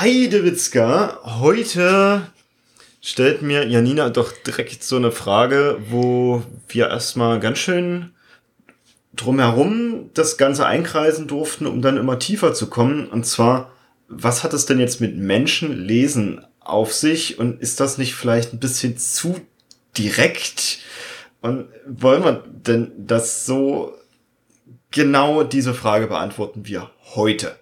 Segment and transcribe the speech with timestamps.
[0.00, 1.20] Heidewitzka.
[1.40, 2.22] Heute
[3.02, 8.12] stellt mir Janina doch direkt so eine Frage, wo wir erstmal ganz schön
[9.12, 13.08] drumherum das Ganze einkreisen durften, um dann immer tiefer zu kommen.
[13.08, 13.72] Und zwar,
[14.08, 17.38] was hat es denn jetzt mit Menschenlesen auf sich?
[17.38, 19.38] Und ist das nicht vielleicht ein bisschen zu
[19.98, 20.78] direkt?
[21.42, 23.92] Und wollen wir denn das so
[24.90, 27.59] genau diese Frage beantworten wir heute?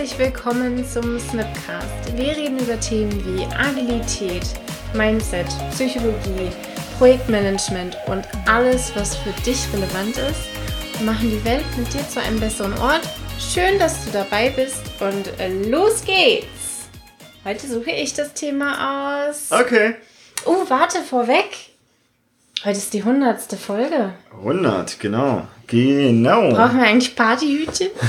[0.00, 2.16] Herzlich willkommen zum Snipcast.
[2.16, 4.46] Wir reden über Themen wie Agilität,
[4.94, 6.48] Mindset, Psychologie,
[6.96, 10.40] Projektmanagement und alles, was für dich relevant ist
[10.98, 13.02] und machen die Welt mit dir zu einem besseren Ort.
[13.38, 16.88] Schön, dass du dabei bist und äh, los geht's!
[17.44, 19.48] Heute suche ich das Thema aus.
[19.50, 19.96] Okay.
[20.46, 21.50] Oh, warte, vorweg.
[22.64, 24.14] Heute ist die hundertste Folge.
[24.38, 25.46] 100, genau.
[25.66, 26.48] Genau.
[26.54, 27.90] Brauchen wir eigentlich Partyhüte?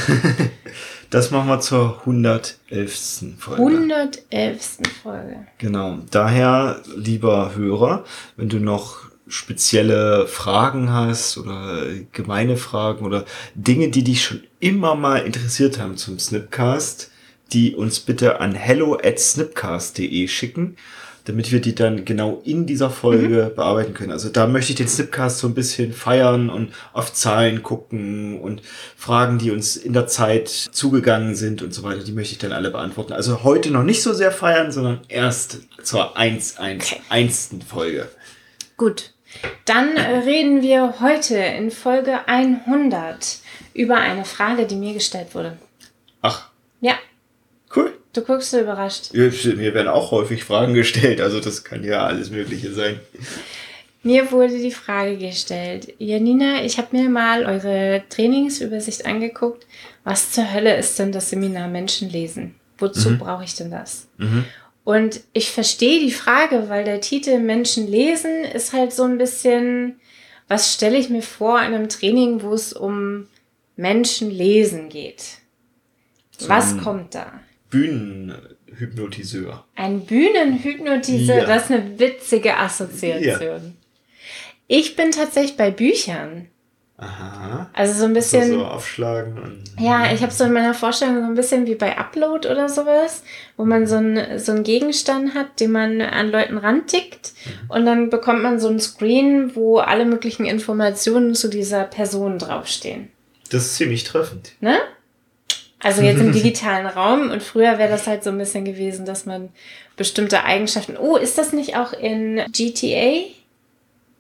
[1.11, 3.35] Das machen wir zur 111.
[3.37, 3.61] Folge.
[3.61, 4.77] 111.
[5.03, 5.45] Folge.
[5.57, 5.99] Genau.
[6.09, 8.05] Daher, lieber Hörer,
[8.37, 14.95] wenn du noch spezielle Fragen hast oder gemeine Fragen oder Dinge, die dich schon immer
[14.95, 17.11] mal interessiert haben zum Snipcast,
[17.51, 20.77] die uns bitte an hello at snipcast.de schicken
[21.25, 23.55] damit wir die dann genau in dieser Folge mhm.
[23.55, 24.11] bearbeiten können.
[24.11, 28.61] Also da möchte ich den Snipcast so ein bisschen feiern und auf Zahlen gucken und
[28.97, 32.51] Fragen, die uns in der Zeit zugegangen sind und so weiter, die möchte ich dann
[32.51, 33.13] alle beantworten.
[33.13, 37.01] Also heute noch nicht so sehr feiern, sondern erst zur 1, 1, okay.
[37.09, 37.49] 1.
[37.67, 38.09] Folge.
[38.77, 39.13] Gut.
[39.65, 43.39] Dann äh, reden wir heute in Folge 100
[43.73, 45.57] über eine Frage, die mir gestellt wurde.
[46.21, 46.49] Ach.
[46.81, 46.95] Ja.
[47.73, 47.93] Cool.
[48.13, 49.13] Du guckst so überrascht.
[49.13, 52.99] Mir werden auch häufig Fragen gestellt, also das kann ja alles Mögliche sein.
[54.03, 59.67] Mir wurde die Frage gestellt, Janina, ich habe mir mal eure Trainingsübersicht angeguckt.
[60.03, 62.55] Was zur Hölle ist denn das Seminar Menschenlesen?
[62.79, 63.19] Wozu mhm.
[63.19, 64.07] brauche ich denn das?
[64.17, 64.45] Mhm.
[64.83, 69.99] Und ich verstehe die Frage, weil der Titel Menschen lesen ist halt so ein bisschen,
[70.47, 73.27] was stelle ich mir vor in einem Training, wo es um
[73.75, 75.23] Menschen lesen geht?
[76.39, 77.39] So was kommt da?
[77.71, 79.65] Bühnenhypnotiseur.
[79.75, 81.45] Ein Bühnenhypnotiseur, ja.
[81.45, 83.61] das ist eine witzige Assoziation.
[83.61, 83.71] Ja.
[84.67, 86.47] Ich bin tatsächlich bei Büchern.
[87.01, 87.67] Aha.
[87.73, 88.43] Also so ein bisschen.
[88.43, 89.63] Also so aufschlagen und.
[89.79, 93.23] Ja, ich habe so in meiner Vorstellung so ein bisschen wie bei Upload oder sowas,
[93.57, 97.71] wo man so, ein, so einen Gegenstand hat, den man an Leuten rantickt mhm.
[97.71, 103.09] und dann bekommt man so ein Screen, wo alle möglichen Informationen zu dieser Person draufstehen.
[103.49, 104.51] Das ist ziemlich treffend.
[104.61, 104.77] Ne?
[105.83, 109.25] Also jetzt im digitalen Raum und früher wäre das halt so ein bisschen gewesen, dass
[109.25, 109.49] man
[109.97, 110.97] bestimmte Eigenschaften.
[110.97, 113.23] Oh, ist das nicht auch in GTA?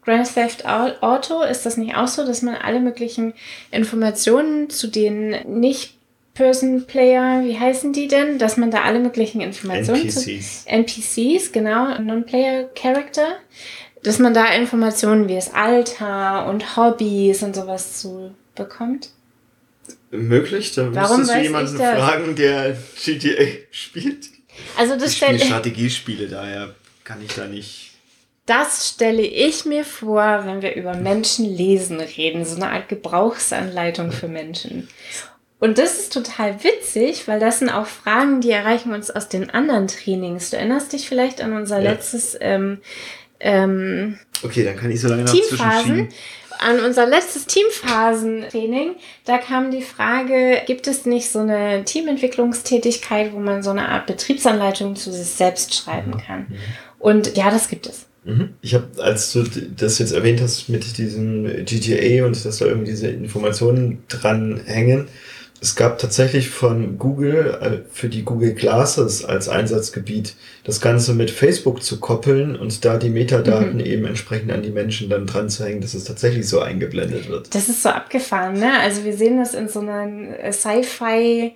[0.03, 3.33] Grand Theft Auto, ist das nicht auch so, dass man alle möglichen
[3.69, 5.95] Informationen zu den nicht
[6.33, 11.51] Person Player, wie heißen die denn, dass man da alle möglichen Informationen NPCs, zu, NPCs
[11.51, 13.35] genau, Non-Player Character,
[14.01, 19.09] dass man da Informationen wie das Alter und Hobbys und sowas zu bekommt?
[20.11, 20.73] Möglich.
[20.73, 24.29] Da Warum müsstest du jemanden fragen, der GTA spielt.
[24.77, 27.91] Also das ich spiele Strategiespiele, daher kann ich da nicht.
[28.45, 34.11] Das stelle ich mir vor, wenn wir über Menschen lesen reden, so eine Art Gebrauchsanleitung
[34.11, 34.89] für Menschen.
[35.59, 39.51] Und das ist total witzig, weil das sind auch Fragen, die erreichen uns aus den
[39.51, 40.49] anderen Trainings.
[40.49, 41.91] Du erinnerst dich vielleicht an unser ja.
[41.91, 42.81] letztes ähm,
[43.41, 46.09] ähm, Okay, dann kann ich so lange noch Teamphasen
[46.61, 53.39] an unser letztes Teamphasentraining, da kam die Frage, gibt es nicht so eine Teamentwicklungstätigkeit, wo
[53.39, 56.47] man so eine Art Betriebsanleitung zu sich selbst schreiben kann?
[56.99, 58.05] Und ja, das gibt es.
[58.23, 58.49] Mhm.
[58.61, 59.43] Ich habe, als du
[59.75, 65.07] das jetzt erwähnt hast mit diesem GTA und dass da irgendwie diese Informationen dran hängen,
[65.61, 70.33] es gab tatsächlich von Google äh, für die Google Glasses als Einsatzgebiet
[70.63, 73.85] das Ganze mit Facebook zu koppeln und da die Metadaten mhm.
[73.85, 77.53] eben entsprechend an die Menschen dann dran zu hängen, dass es tatsächlich so eingeblendet wird.
[77.53, 78.79] Das ist so abgefahren, ne?
[78.79, 81.51] Also wir sehen das in so einer äh, Sci-Fi-Future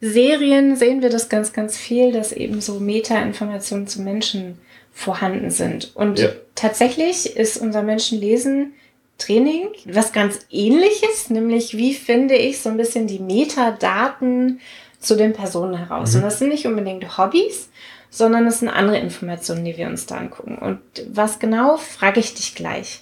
[0.00, 4.58] Serien sehen wir das ganz, ganz viel, dass eben so Meta-Informationen zu Menschen
[4.92, 5.92] vorhanden sind.
[5.94, 6.28] Und ja.
[6.54, 8.74] tatsächlich ist unser Menschenlesen
[9.18, 14.60] Training was ganz ähnliches, nämlich wie finde ich so ein bisschen die Metadaten
[14.98, 16.12] zu den Personen heraus.
[16.12, 16.16] Mhm.
[16.16, 17.68] Und das sind nicht unbedingt Hobbys,
[18.10, 20.58] sondern es sind andere Informationen, die wir uns da angucken.
[20.58, 20.80] Und
[21.10, 23.00] was genau, frage ich dich gleich.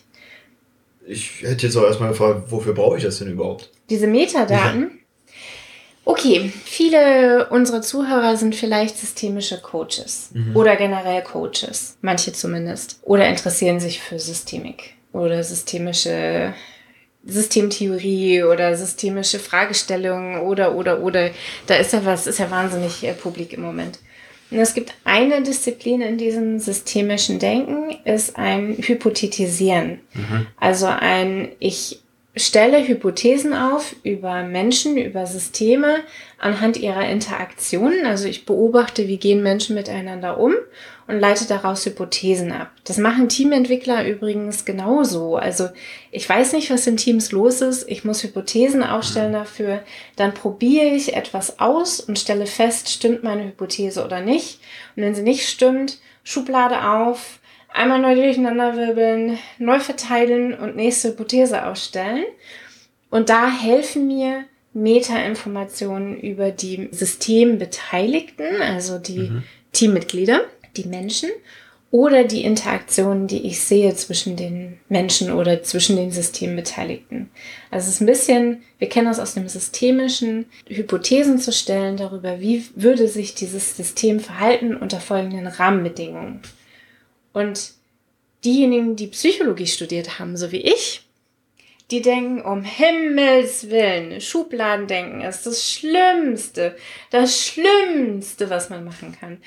[1.06, 3.70] Ich hätte jetzt auch erstmal gefragt, wofür brauche ich das denn überhaupt?
[3.90, 4.82] Diese Metadaten?
[4.82, 5.32] Ja.
[6.04, 10.56] Okay, viele unserer Zuhörer sind vielleicht systemische Coaches mhm.
[10.56, 16.54] oder generell Coaches, manche zumindest, oder interessieren sich für Systemik oder systemische
[17.24, 21.30] Systemtheorie oder systemische Fragestellungen oder oder oder
[21.66, 23.98] da ist ja was, ist ja wahnsinnig äh, publik im Moment.
[24.50, 30.00] Und es gibt eine Disziplin in diesem systemischen Denken, ist ein Hypothetisieren.
[30.12, 30.46] Mhm.
[30.58, 32.02] Also ein, ich
[32.36, 36.00] stelle Hypothesen auf über Menschen, über Systeme
[36.38, 38.04] anhand ihrer Interaktionen.
[38.04, 40.54] Also ich beobachte, wie gehen Menschen miteinander um
[41.06, 42.70] und leite daraus Hypothesen ab.
[42.84, 45.36] Das machen Teamentwickler übrigens genauso.
[45.36, 45.68] Also
[46.10, 47.88] ich weiß nicht, was in Teams los ist.
[47.88, 49.80] Ich muss Hypothesen aufstellen dafür.
[50.16, 54.60] Dann probiere ich etwas aus und stelle fest, stimmt meine Hypothese oder nicht.
[54.96, 61.66] Und wenn sie nicht stimmt, Schublade auf, einmal neu durcheinanderwirbeln, neu verteilen und nächste Hypothese
[61.66, 62.24] ausstellen.
[63.10, 64.44] Und da helfen mir
[64.74, 69.42] Metainformationen über die Systembeteiligten, also die mhm.
[69.72, 70.44] Teammitglieder,
[70.76, 71.30] die Menschen
[71.92, 77.30] oder die Interaktionen, die ich sehe zwischen den Menschen oder zwischen den Systembeteiligten.
[77.70, 82.40] Also es ist ein bisschen, wir kennen das aus dem Systemischen, Hypothesen zu stellen darüber,
[82.40, 86.40] wie würde sich dieses System verhalten unter folgenden Rahmenbedingungen.
[87.34, 87.72] Und
[88.42, 91.06] diejenigen, die Psychologie studiert haben, so wie ich,
[91.90, 96.74] die denken, um Himmels Willen, Schubladendenken ist das Schlimmste,
[97.10, 99.42] das Schlimmste, was man machen kann.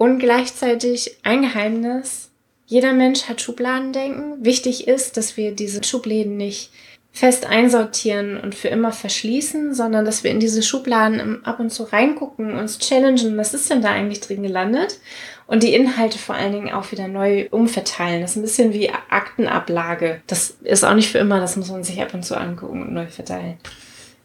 [0.00, 2.30] Und gleichzeitig ein Geheimnis,
[2.64, 4.42] jeder Mensch hat Schubladendenken.
[4.42, 6.70] Wichtig ist, dass wir diese Schubläden nicht
[7.12, 11.82] fest einsortieren und für immer verschließen, sondern dass wir in diese Schubladen ab und zu
[11.82, 15.00] reingucken, uns challengen, was ist denn da eigentlich drin gelandet
[15.46, 18.22] und die Inhalte vor allen Dingen auch wieder neu umverteilen.
[18.22, 20.22] Das ist ein bisschen wie Aktenablage.
[20.26, 22.94] Das ist auch nicht für immer, das muss man sich ab und zu angucken und
[22.94, 23.58] neu verteilen.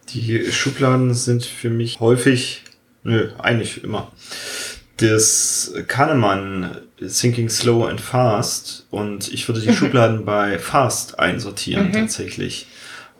[0.08, 2.62] Die Schubladen sind für mich häufig,
[3.02, 4.10] nö, eigentlich immer,
[4.96, 9.74] das Kahnemann Thinking Slow and Fast und ich würde die mhm.
[9.74, 11.92] Schubladen bei Fast einsortieren mhm.
[11.92, 12.66] tatsächlich.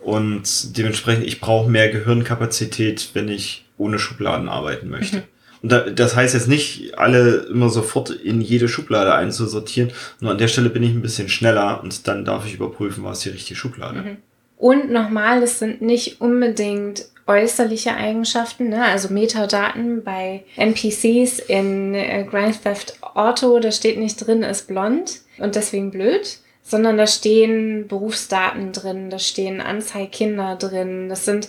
[0.03, 5.19] Und dementsprechend, ich brauche mehr Gehirnkapazität, wenn ich ohne Schubladen arbeiten möchte.
[5.19, 5.23] Mhm.
[5.63, 9.91] Und da, das heißt jetzt nicht, alle immer sofort in jede Schublade einzusortieren.
[10.21, 13.21] Nur an der Stelle bin ich ein bisschen schneller und dann darf ich überprüfen, was
[13.21, 14.01] die richtige Schublade.
[14.01, 14.17] Mhm.
[14.57, 18.85] Und nochmal, es sind nicht unbedingt äußerliche Eigenschaften, ne?
[18.85, 25.21] also Metadaten bei NPCs in äh, Grand Theft Auto, da steht nicht drin, ist blond
[25.39, 31.49] und deswegen blöd, sondern da stehen Berufsdaten drin, da stehen Anzeigkinder drin, das sind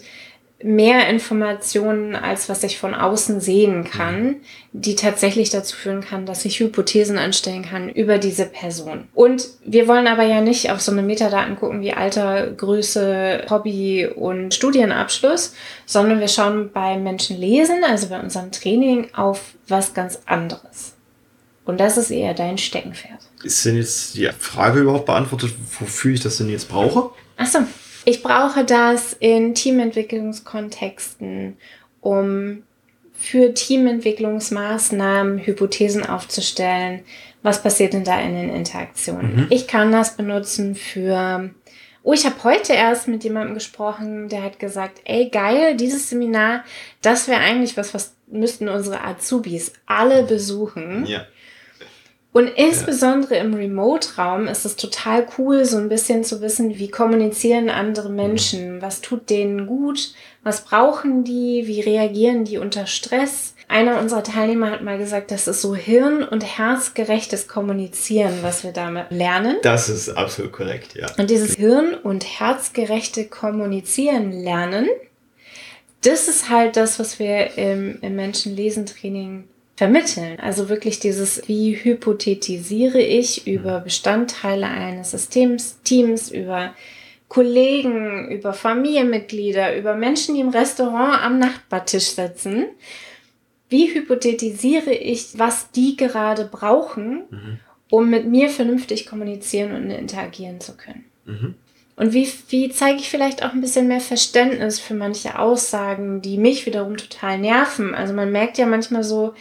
[0.63, 4.35] mehr Informationen, als was ich von außen sehen kann, mhm.
[4.71, 9.07] die tatsächlich dazu führen kann, dass ich Hypothesen anstellen kann über diese Person.
[9.13, 14.07] Und wir wollen aber ja nicht auf so eine Metadaten gucken wie Alter, Größe, Hobby
[14.07, 15.53] und Studienabschluss,
[15.85, 20.93] sondern wir schauen bei Menschen lesen, also bei unserem Training, auf was ganz anderes.
[21.65, 23.19] Und das ist eher dein Steckenpferd.
[23.43, 27.11] Ist denn jetzt die Frage überhaupt beantwortet, wofür ich das denn jetzt brauche?
[27.35, 27.59] Ach so.
[28.07, 31.57] Ich brauche das in Teamentwicklungskontexten,
[31.99, 32.63] um
[33.11, 37.03] für Teamentwicklungsmaßnahmen Hypothesen aufzustellen.
[37.43, 39.35] Was passiert denn da in den Interaktionen?
[39.35, 39.47] Mhm.
[39.49, 41.49] Ich kann das benutzen für
[42.01, 46.63] Oh, ich habe heute erst mit jemandem gesprochen, der hat gesagt, ey geil, dieses Seminar,
[47.01, 51.05] das wäre eigentlich was, was müssten unsere Azubis alle besuchen.
[51.05, 51.25] Ja.
[52.37, 53.41] Und insbesondere ja.
[53.41, 58.79] im Remote-Raum ist es total cool, so ein bisschen zu wissen, wie kommunizieren andere Menschen,
[58.79, 60.13] was tut denen gut,
[60.43, 63.55] was brauchen die, wie reagieren die unter Stress.
[63.67, 68.71] Einer unserer Teilnehmer hat mal gesagt, das ist so hirn- und herzgerechtes Kommunizieren, was wir
[68.71, 69.57] damit lernen.
[69.63, 71.07] Das ist absolut korrekt, ja.
[71.17, 74.87] Und dieses hirn- und herzgerechte Kommunizieren lernen,
[76.03, 79.45] das ist halt das, was wir im, im Menschenlesentraining
[79.77, 80.39] vermitteln.
[80.39, 86.73] Also wirklich dieses, wie hypothetisiere ich über Bestandteile eines Systems, Teams, über
[87.27, 92.65] Kollegen, über Familienmitglieder, über Menschen, die im Restaurant am Nachbartisch sitzen.
[93.69, 97.59] Wie hypothetisiere ich, was die gerade brauchen, mhm.
[97.91, 101.05] um mit mir vernünftig kommunizieren und interagieren zu können?
[101.25, 101.55] Mhm.
[101.97, 106.37] Und wie, wie zeige ich vielleicht auch ein bisschen mehr Verständnis für manche Aussagen, die
[106.37, 107.93] mich wiederum total nerven?
[107.93, 109.33] Also man merkt ja manchmal so,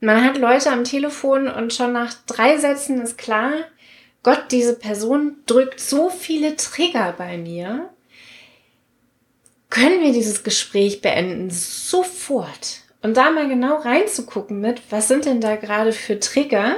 [0.00, 3.52] man hat Leute am Telefon und schon nach drei Sätzen ist klar,
[4.22, 7.88] Gott, diese Person drückt so viele Trigger bei mir.
[9.70, 11.48] Können wir dieses Gespräch beenden?
[11.50, 12.80] Sofort.
[13.02, 16.76] Und da mal genau reinzugucken mit, was sind denn da gerade für Trigger?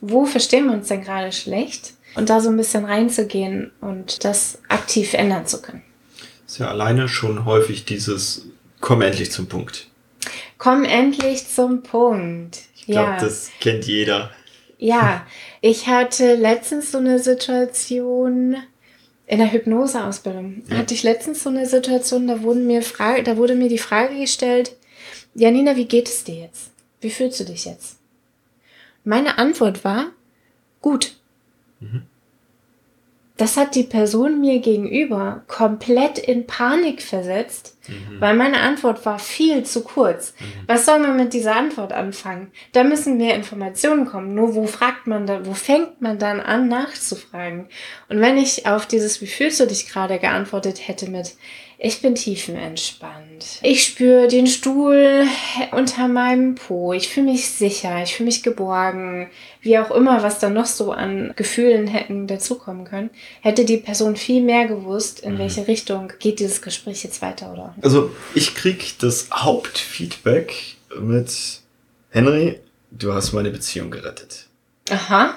[0.00, 1.94] Wo verstehen wir uns denn gerade schlecht?
[2.16, 5.82] Und da so ein bisschen reinzugehen und das aktiv ändern zu können.
[6.46, 8.46] Ist ja alleine schon häufig dieses
[8.80, 9.89] Komm endlich zum Punkt.
[10.60, 12.58] Komm endlich zum Punkt.
[12.76, 13.18] Ich glaube, ja.
[13.18, 14.30] das kennt jeder.
[14.76, 15.26] Ja,
[15.62, 18.58] ich hatte letztens so eine Situation
[19.26, 20.62] in der Hypnoseausbildung.
[20.68, 20.76] Ja.
[20.76, 24.18] Hatte ich letztens so eine Situation, da wurden mir Frage, da wurde mir die Frage
[24.18, 24.76] gestellt,
[25.34, 26.70] Janina, wie geht es dir jetzt?
[27.00, 27.96] Wie fühlst du dich jetzt?
[29.02, 30.08] Meine Antwort war,
[30.82, 31.14] gut.
[31.80, 32.02] Mhm.
[33.40, 38.20] Das hat die Person mir gegenüber komplett in Panik versetzt, mhm.
[38.20, 40.34] weil meine Antwort war viel zu kurz.
[40.38, 40.44] Mhm.
[40.66, 42.52] Was soll man mit dieser Antwort anfangen?
[42.72, 44.34] Da müssen mehr Informationen kommen.
[44.34, 47.68] Nur wo fragt man da, wo fängt man dann an nachzufragen?
[48.10, 51.34] Und wenn ich auf dieses Wie fühlst du dich gerade geantwortet hätte mit
[51.82, 53.58] ich bin tiefenentspannt.
[53.62, 55.24] Ich spüre den Stuhl
[55.72, 56.92] unter meinem Po.
[56.92, 58.02] Ich fühle mich sicher.
[58.02, 59.30] Ich fühle mich geborgen.
[59.62, 63.08] Wie auch immer, was da noch so an Gefühlen hätten dazukommen können,
[63.40, 65.38] hätte die Person viel mehr gewusst, in mhm.
[65.38, 67.84] welche Richtung geht dieses Gespräch jetzt weiter oder nicht.
[67.84, 70.52] Also ich krieg das Hauptfeedback
[71.00, 71.60] mit
[72.10, 72.60] Henry,
[72.90, 74.48] du hast meine Beziehung gerettet.
[74.90, 75.34] Aha.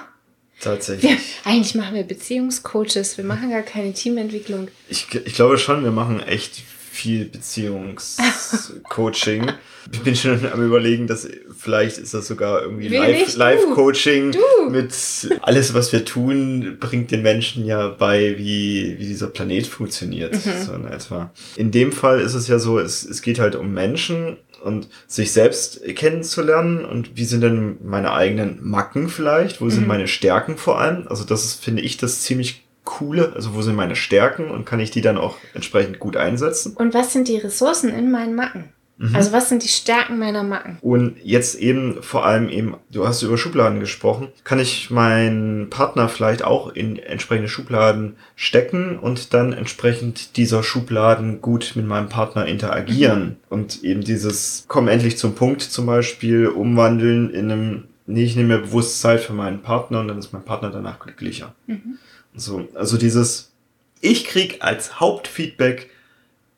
[0.64, 1.10] Tatsächlich.
[1.10, 4.68] Wir, eigentlich machen wir Beziehungscoaches, wir machen gar keine Teamentwicklung.
[4.88, 6.62] Ich, ich glaube schon, wir machen echt
[6.94, 9.52] viel Beziehungscoaching.
[9.92, 11.28] ich bin schon am überlegen, dass
[11.58, 14.94] vielleicht ist das sogar irgendwie Live-Coaching Live mit
[15.42, 20.34] alles, was wir tun, bringt den Menschen ja bei, wie, wie dieser Planet funktioniert.
[20.34, 20.64] Mhm.
[20.64, 21.32] So in etwa.
[21.56, 25.32] In dem Fall ist es ja so, es, es geht halt um Menschen und sich
[25.32, 29.88] selbst kennenzulernen und wie sind denn meine eigenen Macken vielleicht, wo sind mhm.
[29.88, 31.06] meine Stärken vor allem.
[31.08, 34.80] Also das ist, finde ich, das ziemlich coole, also wo sind meine Stärken und kann
[34.80, 36.74] ich die dann auch entsprechend gut einsetzen.
[36.76, 38.73] Und was sind die Ressourcen in meinen Macken?
[38.96, 39.14] Mhm.
[39.14, 40.78] Also was sind die Stärken meiner Macken?
[40.80, 46.08] Und jetzt eben vor allem eben, du hast über Schubladen gesprochen, kann ich meinen Partner
[46.08, 52.46] vielleicht auch in entsprechende Schubladen stecken und dann entsprechend dieser Schubladen gut mit meinem Partner
[52.46, 53.36] interagieren mhm.
[53.48, 58.56] und eben dieses komm endlich zum Punkt zum Beispiel umwandeln in einem nee, ich nehme
[58.56, 61.54] mir bewusst Zeit für meinen Partner und dann ist mein Partner danach glücklicher.
[61.66, 61.98] Mhm.
[62.36, 63.52] So, also dieses
[64.00, 65.88] ich krieg als Hauptfeedback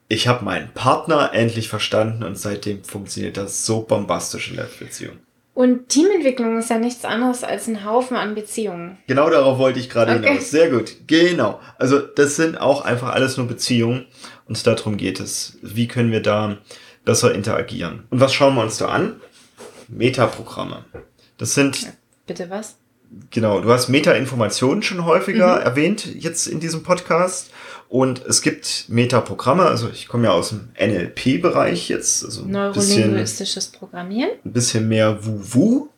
[0.08, 5.18] ich habe meinen Partner endlich verstanden und seitdem funktioniert das so bombastisch in der Beziehung.
[5.54, 8.98] Und Teamentwicklung ist ja nichts anderes als ein Haufen an Beziehungen.
[9.06, 10.28] Genau darauf wollte ich gerade okay.
[10.28, 10.50] hinaus.
[10.50, 10.96] Sehr gut.
[11.06, 11.60] Genau.
[11.78, 14.04] Also das sind auch einfach alles nur Beziehungen
[14.46, 15.58] und darum geht es.
[15.62, 16.58] Wie können wir da
[17.06, 18.04] besser interagieren?
[18.10, 19.18] Und was schauen wir uns da an?
[19.88, 20.84] Metaprogramme.
[21.38, 21.90] Das sind.
[22.26, 22.76] Bitte was?
[23.30, 25.62] Genau, du hast Meta-Informationen schon häufiger mhm.
[25.62, 27.50] erwähnt jetzt in diesem Podcast.
[27.88, 32.24] Und es gibt Metaprogramme, also ich komme ja aus dem NLP-Bereich jetzt.
[32.24, 34.30] Also Neurolinguistisches Programmieren.
[34.44, 35.88] Ein bisschen mehr Wu-Wu.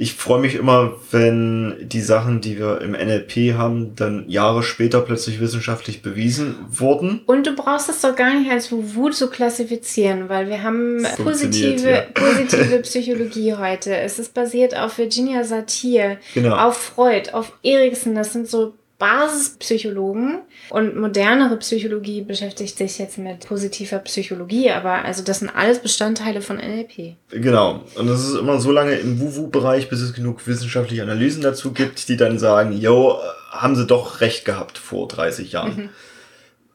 [0.00, 5.00] Ich freue mich immer, wenn die Sachen, die wir im NLP haben, dann Jahre später
[5.00, 7.22] plötzlich wissenschaftlich bewiesen wurden.
[7.26, 11.90] Und du brauchst es doch gar nicht als Wu-Wu zu klassifizieren, weil wir haben positive,
[11.90, 12.02] ja.
[12.14, 13.96] positive Psychologie heute.
[13.96, 16.56] Es ist basiert auf Virginia Satir, genau.
[16.56, 18.14] auf Freud, auf Erikson.
[18.14, 20.40] Das sind so Basispsychologen
[20.70, 26.42] und modernere Psychologie beschäftigt sich jetzt mit positiver Psychologie, aber also das sind alles Bestandteile
[26.42, 27.14] von NLP.
[27.30, 27.84] Genau.
[27.94, 32.08] Und das ist immer so lange im Wu-Wu-Bereich, bis es genug wissenschaftliche Analysen dazu gibt,
[32.08, 33.18] die dann sagen, yo,
[33.52, 35.76] haben sie doch recht gehabt vor 30 Jahren.
[35.76, 35.88] Mhm.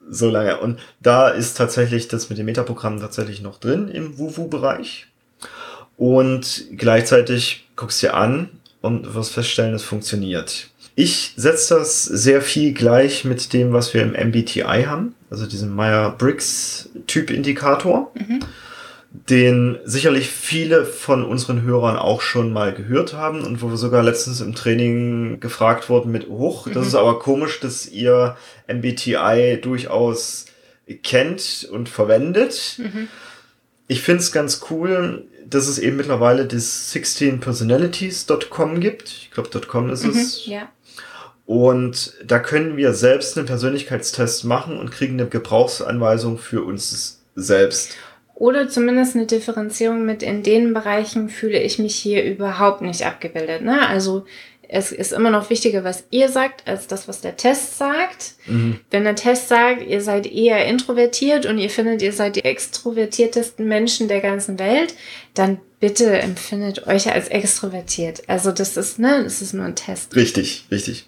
[0.09, 0.59] So lange.
[0.59, 5.07] Und da ist tatsächlich das mit dem Metaprogramm tatsächlich noch drin im Wu-Wu-Bereich.
[5.97, 8.49] Und gleichzeitig guckst du dir an
[8.81, 10.69] und wirst feststellen, es funktioniert.
[10.95, 15.73] Ich setze das sehr viel gleich mit dem, was wir im MBTI haben, also diesem
[15.75, 18.41] Meyer-Briggs-Typ-Indikator, mhm.
[19.11, 24.03] den sicherlich viele von unseren Hörern auch schon mal gehört haben und wo wir sogar
[24.03, 26.73] letztens im Training gefragt wurden mit, hoch, mhm.
[26.73, 30.45] das ist aber komisch, dass ihr MBTI durchaus
[31.01, 32.75] kennt und verwendet.
[32.77, 33.07] Mhm.
[33.87, 39.09] Ich finde es ganz cool, dass es eben mittlerweile das 16personalities.com gibt.
[39.09, 40.45] Ich glaube, .com ist es.
[40.45, 40.69] Ja.
[41.45, 47.97] Und da können wir selbst einen Persönlichkeitstest machen und kriegen eine Gebrauchsanweisung für uns selbst.
[48.35, 53.61] Oder zumindest eine Differenzierung mit in den Bereichen fühle ich mich hier überhaupt nicht abgebildet.
[53.61, 53.87] Ne?
[53.87, 54.25] Also
[54.67, 58.33] es ist immer noch wichtiger, was ihr sagt, als das, was der Test sagt.
[58.47, 58.79] Mhm.
[58.89, 63.67] Wenn der Test sagt, ihr seid eher introvertiert und ihr findet, ihr seid die extrovertiertesten
[63.67, 64.95] Menschen der ganzen Welt,
[65.35, 68.23] dann bitte empfindet euch als extrovertiert.
[68.27, 70.15] Also das ist, ne, das ist nur ein Test.
[70.15, 71.07] Richtig, richtig.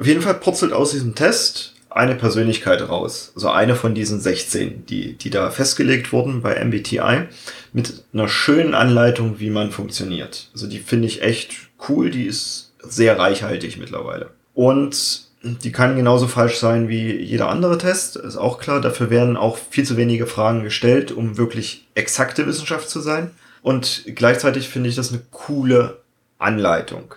[0.00, 3.32] Auf jeden Fall purzelt aus diesem Test eine Persönlichkeit raus.
[3.34, 7.26] Also eine von diesen 16, die, die da festgelegt wurden bei MBTI,
[7.74, 10.48] mit einer schönen Anleitung, wie man funktioniert.
[10.54, 11.52] Also die finde ich echt
[11.88, 14.30] cool, die ist sehr reichhaltig mittlerweile.
[14.54, 18.80] Und Die kann genauso falsch sein wie jeder andere Test, ist auch klar.
[18.82, 23.30] Dafür werden auch viel zu wenige Fragen gestellt, um wirklich exakte Wissenschaft zu sein.
[23.62, 26.00] Und gleichzeitig finde ich das eine coole
[26.38, 27.14] Anleitung.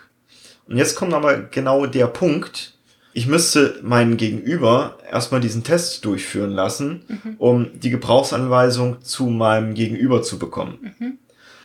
[0.68, 2.74] Und jetzt kommt aber genau der Punkt.
[3.14, 7.36] Ich müsste meinen Gegenüber erstmal diesen Test durchführen lassen, mhm.
[7.38, 10.96] um die Gebrauchsanweisung zu meinem Gegenüber zu bekommen.
[11.00, 11.18] Mhm.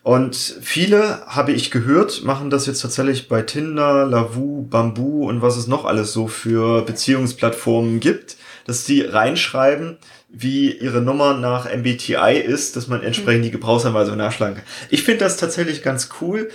[0.02, 5.57] Und viele, habe ich gehört, machen das jetzt tatsächlich bei Tinder, Lavu, Bamboo und was
[5.57, 8.37] es noch alles so für Beziehungsplattformen gibt,
[8.67, 14.57] dass die reinschreiben, wie ihre Nummer nach MBTI ist, dass man entsprechend die Gebrauchsanweisung nachschlagen
[14.57, 14.64] kann.
[14.90, 16.50] Ich finde das tatsächlich ganz cool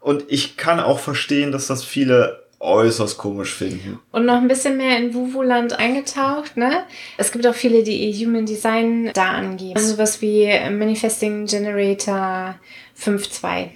[0.00, 4.00] und ich kann auch verstehen, dass das viele äußerst komisch finden.
[4.12, 6.84] Und noch ein bisschen mehr in Wuvuland eingetaucht, ne?
[7.16, 9.76] Es gibt auch viele, die Human Design da angeben.
[9.76, 12.56] Also was wie Manifesting Generator
[13.02, 13.68] 5.2.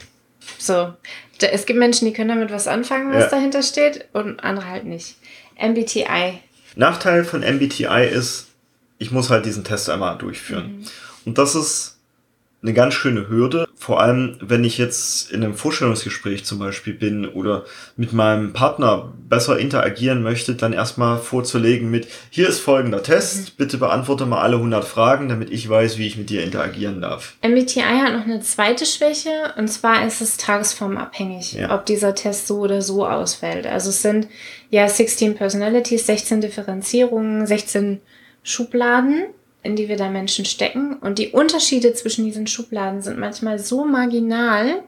[0.59, 0.93] So.
[1.41, 3.31] Es gibt Menschen, die können damit was anfangen, was ja.
[3.31, 5.17] dahinter steht, und andere halt nicht.
[5.61, 6.41] MBTI.
[6.77, 8.49] Nachteil von MBTI ist,
[8.99, 10.79] ich muss halt diesen Test einmal durchführen.
[10.79, 10.85] Mhm.
[11.25, 11.94] Und das ist
[12.65, 13.69] eine ganz schöne Hürde.
[13.77, 17.65] Vor allem, wenn ich jetzt in einem Vorstellungsgespräch zum Beispiel bin oder
[17.97, 23.53] mit meinem Partner besser interagieren möchte, dann erstmal vorzulegen mit, hier ist folgender Test, mhm.
[23.59, 27.37] bitte beantworte mal alle 100 Fragen, damit ich weiß, wie ich mit dir interagieren darf.
[27.43, 31.75] MBTI hat noch eine zweite Schwäche und zwar ist es tagesformabhängig, ja.
[31.75, 33.67] ob dieser Test so oder so ausfällt.
[33.67, 34.29] Also es sind
[34.71, 38.01] ja 16 Personalities, 16 Differenzierungen, 16
[38.43, 39.25] Schubladen
[39.65, 40.95] in die wir da Menschen stecken.
[40.95, 44.83] Und die Unterschiede zwischen diesen Schubladen sind manchmal so marginal,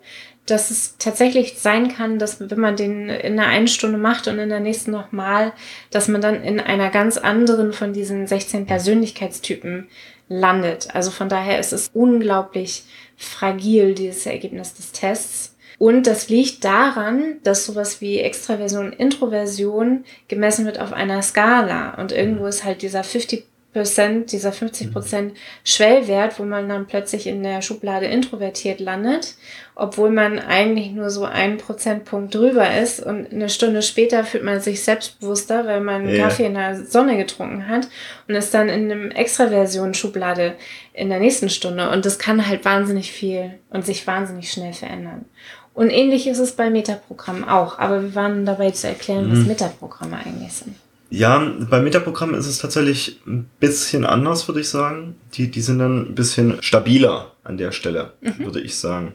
[0.44, 4.38] dass es tatsächlich sein kann, dass wenn man den in einer einen Stunde macht und
[4.38, 5.52] in der nächsten nochmal,
[5.90, 9.88] dass man dann in einer ganz anderen von diesen 16 Persönlichkeitstypen
[10.28, 10.94] landet.
[10.94, 12.84] Also von daher ist es unglaublich
[13.16, 15.56] fragil, dieses Ergebnis des Tests.
[15.78, 21.94] Und das liegt daran, dass sowas wie Extraversion, Introversion gemessen wird auf einer Skala.
[21.94, 23.44] Und irgendwo ist halt dieser 50
[23.76, 29.34] Prozent, dieser 50 Prozent Schwellwert, wo man dann plötzlich in der Schublade introvertiert landet,
[29.74, 34.60] obwohl man eigentlich nur so einen Prozentpunkt drüber ist und eine Stunde später fühlt man
[34.60, 36.24] sich selbstbewusster, weil man ja.
[36.24, 37.86] Kaffee in der Sonne getrunken hat
[38.26, 40.54] und ist dann in einem Extraversion-Schublade
[40.94, 45.26] in der nächsten Stunde und das kann halt wahnsinnig viel und sich wahnsinnig schnell verändern.
[45.74, 49.32] Und ähnlich ist es bei Metaprogrammen auch, aber wir waren dabei zu erklären, mhm.
[49.32, 50.76] was Metaprogramme eigentlich sind.
[51.08, 51.38] Ja,
[51.70, 55.14] bei Metaprogrammen ist es tatsächlich ein bisschen anders, würde ich sagen.
[55.34, 58.44] Die, die sind dann ein bisschen stabiler an der Stelle, mhm.
[58.44, 59.14] würde ich sagen.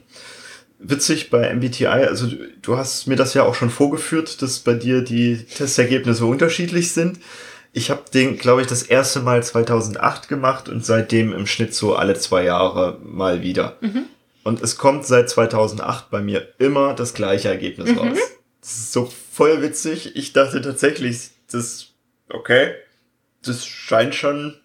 [0.79, 4.73] Witzig bei MBTI, also du, du hast mir das ja auch schon vorgeführt, dass bei
[4.73, 7.19] dir die Testergebnisse unterschiedlich sind.
[7.73, 11.95] Ich habe den, glaube ich, das erste Mal 2008 gemacht und seitdem im Schnitt so
[11.95, 13.77] alle zwei Jahre mal wieder.
[13.81, 14.05] Mhm.
[14.43, 17.97] Und es kommt seit 2008 bei mir immer das gleiche Ergebnis mhm.
[17.97, 18.17] raus.
[18.61, 20.15] Das ist so voll witzig.
[20.15, 21.93] Ich dachte tatsächlich, das,
[22.29, 22.75] okay,
[23.43, 24.60] das scheint schon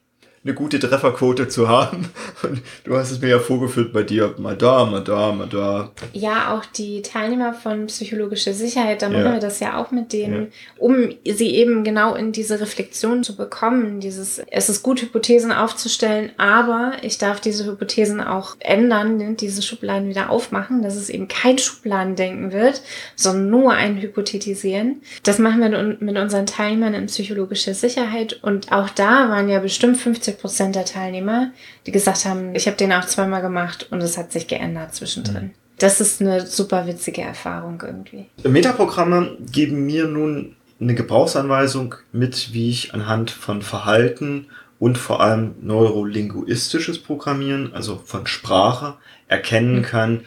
[0.46, 2.09] eine gute Trefferquote zu haben.
[2.42, 5.90] Und du hast es mir ja vorgeführt bei dir, mal da, mal da, mal da.
[6.12, 9.32] Ja, auch die Teilnehmer von psychologischer Sicherheit, da machen ja.
[9.35, 10.48] wir das ja auch mit denen, ja.
[10.78, 13.98] um sie eben genau in diese Reflexion zu bekommen.
[13.98, 19.62] Dieses, es ist gut, Hypothesen aufzustellen, aber ich darf diese Hypothesen auch ändern, ne, diese
[19.62, 22.82] Schubladen wieder aufmachen, dass es eben kein Schubladendenken wird,
[23.16, 25.02] sondern nur ein Hypothetisieren.
[25.24, 29.96] Das machen wir mit unseren Teilnehmern in psychologischer Sicherheit und auch da waren ja bestimmt
[29.96, 31.53] 50 Prozent der Teilnehmer,
[31.87, 35.44] die gesagt haben, ich habe den auch zweimal gemacht und es hat sich geändert zwischendrin.
[35.44, 35.55] Mhm.
[35.79, 38.27] Das ist eine super witzige Erfahrung irgendwie.
[38.44, 44.46] Metaprogramme geben mir nun eine Gebrauchsanweisung mit, wie ich anhand von Verhalten
[44.79, 48.94] und vor allem neurolinguistisches Programmieren, also von Sprache,
[49.29, 49.83] erkennen mhm.
[49.83, 50.27] kann,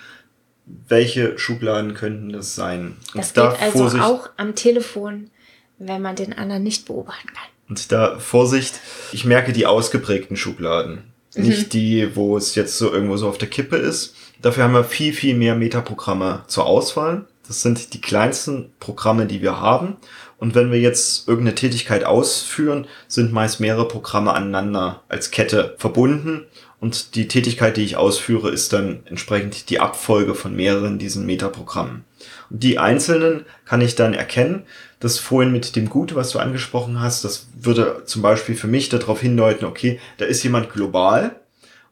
[0.88, 2.98] welche Schubladen könnten das sein.
[3.16, 5.30] Das und geht da also Vorsicht, auch am Telefon,
[5.78, 7.48] wenn man den anderen nicht beobachten kann.
[7.70, 8.80] Und da Vorsicht,
[9.12, 11.04] ich merke die ausgeprägten Schubladen.
[11.36, 11.44] Mhm.
[11.44, 14.16] Nicht die, wo es jetzt so irgendwo so auf der Kippe ist.
[14.42, 17.26] Dafür haben wir viel, viel mehr Metaprogramme zur Auswahl.
[17.48, 19.98] Das sind die kleinsten Programme, die wir haben.
[20.38, 26.46] Und wenn wir jetzt irgendeine Tätigkeit ausführen, sind meist mehrere Programme aneinander als Kette verbunden.
[26.80, 32.06] Und die Tätigkeit, die ich ausführe, ist dann entsprechend die Abfolge von mehreren diesen Metaprogrammen.
[32.50, 34.64] Und die einzelnen kann ich dann erkennen
[35.00, 38.90] das vorhin mit dem Gute, was du angesprochen hast, das würde zum Beispiel für mich
[38.90, 41.40] darauf hindeuten, okay, da ist jemand global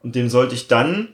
[0.04, 1.10] und dem sollte ich dann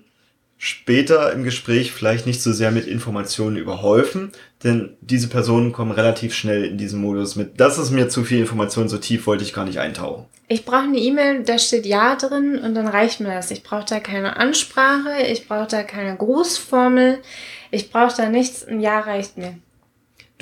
[0.57, 4.31] später im Gespräch vielleicht nicht so sehr mit Informationen überhäufen,
[4.63, 7.59] denn diese Personen kommen relativ schnell in diesen Modus mit.
[7.59, 10.25] Das ist mir zu viel Information, so tief wollte ich gar nicht eintauchen.
[10.47, 13.51] Ich brauche eine E-Mail, da steht Ja drin und dann reicht mir das.
[13.51, 17.19] Ich brauche da keine Ansprache, ich brauche da keine Grußformel,
[17.71, 19.55] ich brauche da nichts, ein Ja reicht mir.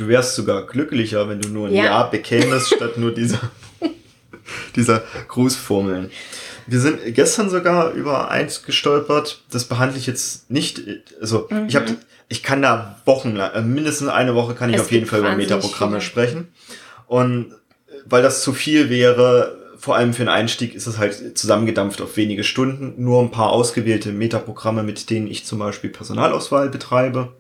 [0.02, 1.84] Du wärst sogar glücklicher, wenn du nur ein Ja.
[1.86, 3.40] Ja, bekämest, statt nur dieser,
[4.76, 6.12] dieser Grußformeln.
[6.68, 10.82] Wir sind gestern sogar über eins gestolpert, das behandle ich jetzt nicht,
[11.20, 11.98] also ich habe,
[12.30, 15.20] ich kann da wochenlang, äh, mindestens eine Woche kann ich Es auf jeden gibt Fall
[15.20, 16.02] über wahnsinnig Metaprogramme viele.
[16.02, 16.48] sprechen.
[17.08, 17.54] Und
[18.06, 22.16] weil das zu viel wäre, vor allem für einen Einstieg, ist es halt zusammengedampft auf
[22.16, 22.94] wenige Stunden.
[23.04, 27.34] Nur ein paar ausgewählte Metaprogramme, mit denen ich zum Beispiel Personalauswahl betreibe.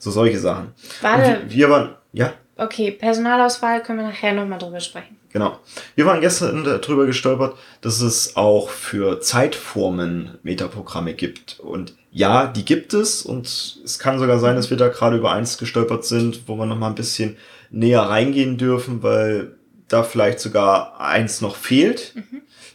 [0.00, 0.72] So solche Sachen.
[1.00, 1.42] Warte.
[1.46, 5.16] Wir, wir waren, ja, Okay, Personalauswahl können wir nachher nochmal drüber sprechen.
[5.32, 5.60] genau.
[5.94, 11.58] Wir waren gestern darüber gestolpert, dass es auch für Zeitformen Metaprogramme gibt.
[11.60, 13.22] Und ja, die gibt es.
[13.22, 13.46] Und
[13.82, 16.76] es kann sogar sein, dass wir da gerade über eins gestolpert sind, wo wir noch
[16.76, 17.38] mal ein bisschen
[17.70, 19.52] näher reingehen dürfen, weil
[19.88, 22.14] da vielleicht sogar eins noch fehlt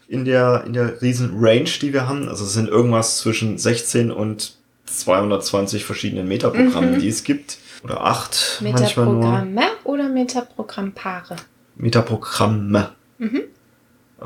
[0.08, 2.28] in der, in der riesen Range, die wir haben.
[2.28, 7.58] Also es sind irgendwas zwischen 16 und 220 verschiedenen Metaprogrammen, die es gibt.
[7.84, 9.16] Oder acht manchmal nur.
[9.16, 11.36] Metaprogramme oder Metaprogrammpaare?
[11.76, 12.92] Metaprogramme.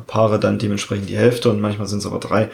[0.07, 2.49] Paare dann dementsprechend die Hälfte und manchmal sind es aber drei.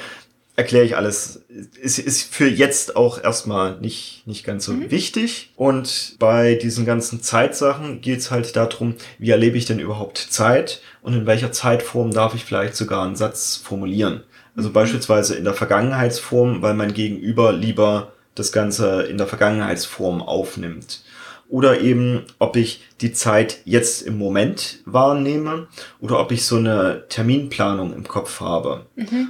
[0.55, 1.43] Erkläre ich alles.
[1.81, 5.51] Ist, ist für jetzt auch erstmal nicht, nicht ganz so wichtig.
[5.57, 10.81] Und bei diesen ganzen Zeitsachen geht es halt darum, wie erlebe ich denn überhaupt Zeit
[11.01, 14.23] und in welcher Zeitform darf ich vielleicht sogar einen Satz formulieren.
[14.55, 21.03] Also beispielsweise in der Vergangenheitsform, weil mein Gegenüber lieber das Ganze in der Vergangenheitsform aufnimmt.
[21.47, 25.67] Oder eben, ob ich die Zeit jetzt im Moment wahrnehme
[25.99, 28.87] oder ob ich so eine Terminplanung im Kopf habe.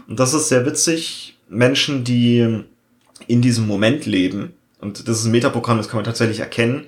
[0.07, 1.37] Und das ist sehr witzig.
[1.49, 2.63] Menschen, die
[3.27, 6.85] in diesem Moment leben, und das ist ein Metaprogramm, das kann man tatsächlich erkennen,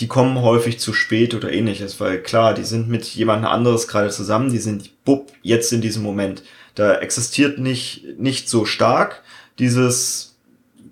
[0.00, 4.10] die kommen häufig zu spät oder ähnliches, weil klar, die sind mit jemand anderes gerade
[4.10, 6.42] zusammen, die sind bupp, jetzt in diesem Moment.
[6.76, 9.22] Da existiert nicht, nicht so stark
[9.58, 10.36] dieses,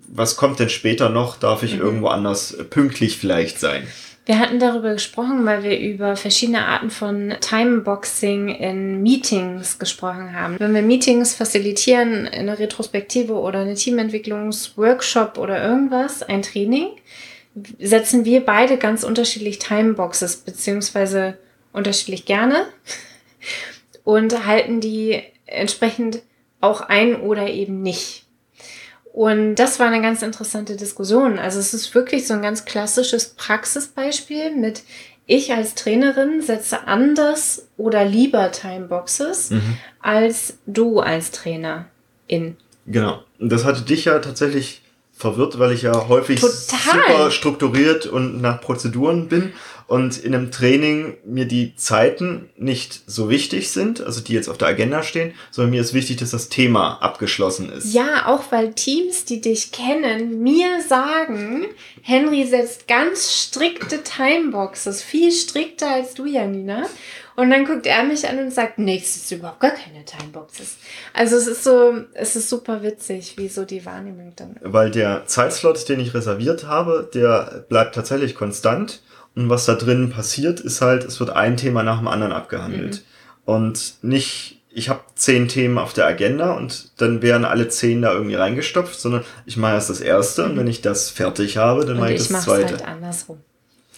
[0.07, 3.87] was kommt denn später noch, darf ich irgendwo anders pünktlich vielleicht sein.
[4.25, 10.59] Wir hatten darüber gesprochen, weil wir über verschiedene Arten von Timeboxing in Meetings gesprochen haben.
[10.59, 16.87] Wenn wir Meetings facilitieren, eine Retrospektive oder eine Teamentwicklungsworkshop oder irgendwas, ein Training,
[17.79, 21.37] setzen wir beide ganz unterschiedlich Timeboxes, beziehungsweise
[21.71, 22.65] unterschiedlich gerne
[24.03, 26.21] und halten die entsprechend
[26.61, 28.25] auch ein oder eben nicht.
[29.13, 31.39] Und das war eine ganz interessante Diskussion.
[31.39, 34.83] Also es ist wirklich so ein ganz klassisches Praxisbeispiel mit
[35.27, 39.51] ich als Trainerin setze anders oder lieber Timeboxes
[40.01, 41.85] als du als Trainer
[42.27, 42.57] in.
[42.85, 43.23] Genau.
[43.39, 44.81] Und das hatte dich ja tatsächlich
[45.15, 46.57] verwirrt, weil ich ja häufig Total.
[46.67, 49.53] super strukturiert und nach Prozeduren bin
[49.87, 54.57] und in einem Training mir die Zeiten nicht so wichtig sind, also die jetzt auf
[54.57, 57.93] der Agenda stehen, sondern mir ist wichtig, dass das Thema abgeschlossen ist.
[57.93, 61.65] Ja, auch weil Teams, die dich kennen, mir sagen,
[62.01, 66.87] Henry setzt ganz strikte Timeboxes, viel strikter als du, Janina.
[67.35, 70.77] Und dann guckt er mich an und sagt, nee, es ist überhaupt gar keine Timeboxes.
[71.13, 74.55] Also es ist so, es ist super witzig, wie so die Wahrnehmung dann.
[74.61, 79.01] Weil der Zeitslot, den ich reserviert habe, der bleibt tatsächlich konstant.
[79.35, 83.03] Und was da drin passiert, ist halt, es wird ein Thema nach dem anderen abgehandelt.
[83.43, 88.13] Und nicht, ich habe zehn Themen auf der Agenda und dann werden alle zehn da
[88.13, 91.97] irgendwie reingestopft, sondern ich mache erst das erste und wenn ich das fertig habe, dann
[91.97, 92.71] mache ich ich das zweite.
[92.71, 93.39] halt andersrum.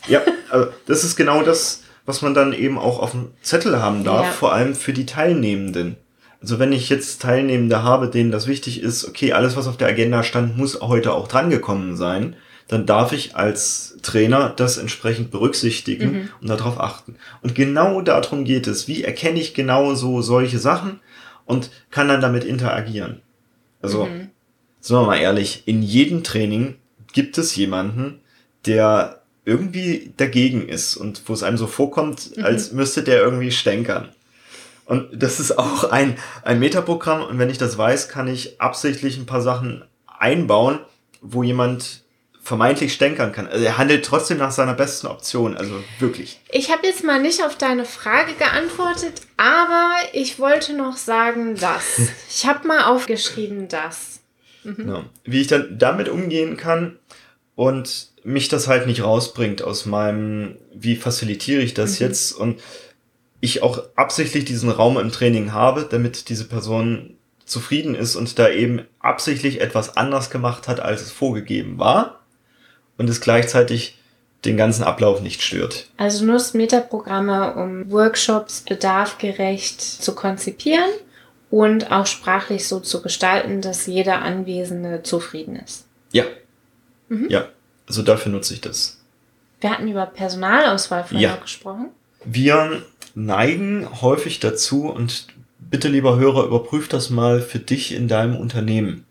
[0.08, 4.04] Ja, also das ist genau das, was man dann eben auch auf dem Zettel haben
[4.04, 4.32] darf, Ja.
[4.32, 5.98] vor allem für die Teilnehmenden.
[6.42, 9.90] Also wenn ich jetzt Teilnehmende habe, denen das wichtig ist, okay, alles, was auf der
[9.90, 12.36] Agenda stand, muss heute auch drangekommen sein,
[12.68, 17.16] dann darf ich als Trainer das entsprechend berücksichtigen und darauf achten.
[17.42, 18.88] Und genau darum geht es.
[18.88, 21.00] Wie erkenne ich genau so solche Sachen
[21.46, 23.22] und kann dann damit interagieren?
[23.82, 24.08] Also,
[24.82, 26.76] sind wir mal ehrlich, in jedem Training
[27.14, 28.20] gibt es jemanden,
[28.66, 34.10] der irgendwie dagegen ist und wo es einem so vorkommt, als müsste der irgendwie stänkern.
[34.84, 39.18] Und das ist auch ein, ein Metaprogramm und wenn ich das weiß, kann ich absichtlich
[39.18, 39.86] ein paar Sachen
[40.20, 40.80] einbauen,
[41.22, 42.04] wo jemand
[42.42, 43.48] vermeintlich stänkern kann.
[43.48, 46.42] Also er handelt trotzdem nach seiner besten Option, also wirklich.
[46.52, 52.02] Ich habe jetzt mal nicht auf deine Frage geantwortet, aber ich wollte noch sagen, dass.
[52.30, 54.20] Ich habe mal aufgeschrieben, dass.
[54.64, 55.06] Ja.
[55.24, 57.00] Wie ich dann damit umgehen kann
[57.56, 62.60] und mich das halt nicht rausbringt aus meinem, wie facilitiere ich das jetzt und
[63.40, 68.50] ich auch absichtlich diesen Raum im Training habe, damit diese Person zufrieden ist und da
[68.50, 72.22] eben absichtlich etwas anders gemacht hat, als es vorgegeben war
[72.98, 73.98] und es gleichzeitig
[74.46, 75.90] den ganzen Ablauf nicht stört.
[75.98, 80.90] Also du nutzt Metaprogramme, um Workshops bedarfgerecht zu konzipieren
[81.50, 85.86] und auch sprachlich so zu gestalten, dass jeder Anwesende zufrieden ist.
[86.12, 86.26] Ja.
[87.30, 87.48] Ja.
[87.88, 89.00] Also dafür nutze ich das.
[89.62, 91.36] Wir hatten über Personalauswahl vorher Ja.
[91.38, 91.88] gesprochen.
[92.26, 92.84] Wir
[93.16, 95.28] neigen häufig dazu, und
[95.60, 99.06] bitte lieber Hörer, überprüf das mal für dich in deinem Unternehmen.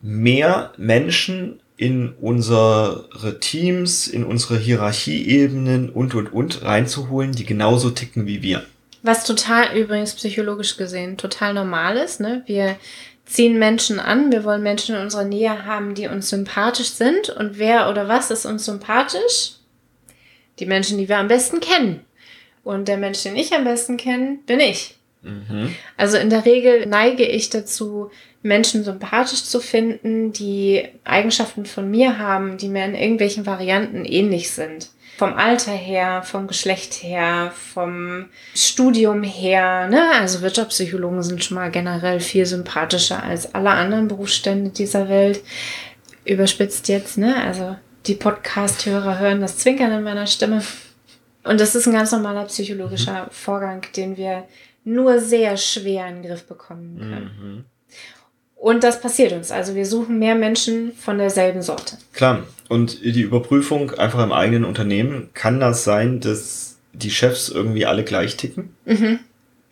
[0.00, 8.26] Mehr Menschen in unsere Teams, in unsere Hierarchieebenen und, und, und reinzuholen, die genauso ticken
[8.26, 8.64] wie wir.
[9.02, 12.18] Was total übrigens psychologisch gesehen total normal ist.
[12.20, 12.42] Ne?
[12.46, 12.76] Wir
[13.28, 17.28] ziehen Menschen an, wir wollen Menschen in unserer Nähe haben, die uns sympathisch sind.
[17.28, 19.52] Und wer oder was ist uns sympathisch?
[20.58, 22.00] Die Menschen, die wir am besten kennen.
[22.64, 24.96] Und der Mensch, den ich am besten kenne, bin ich.
[25.96, 28.10] Also in der Regel neige ich dazu,
[28.42, 34.50] Menschen sympathisch zu finden, die Eigenschaften von mir haben, die mir in irgendwelchen Varianten ähnlich
[34.50, 34.88] sind.
[35.18, 39.88] Vom Alter her, vom Geschlecht her, vom Studium her.
[39.88, 40.12] Ne?
[40.12, 45.42] Also Wirtschaftspsychologen sind schon mal generell viel sympathischer als alle anderen Berufsstände dieser Welt.
[46.24, 47.34] Überspitzt jetzt, ne?
[47.34, 47.76] Also
[48.06, 50.62] die Podcast-Hörer hören das Zwinkern in meiner Stimme.
[51.42, 54.46] Und das ist ein ganz normaler psychologischer Vorgang, den wir
[54.84, 57.64] nur sehr schwer in den Griff bekommen können.
[58.58, 59.50] Und das passiert uns.
[59.50, 61.96] Also wir suchen mehr Menschen von derselben Sorte.
[62.12, 62.42] Klar.
[62.68, 68.04] Und die Überprüfung einfach im eigenen Unternehmen, kann das sein, dass die Chefs irgendwie alle
[68.04, 68.74] gleich ticken?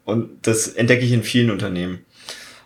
[0.05, 2.05] Und das entdecke ich in vielen Unternehmen.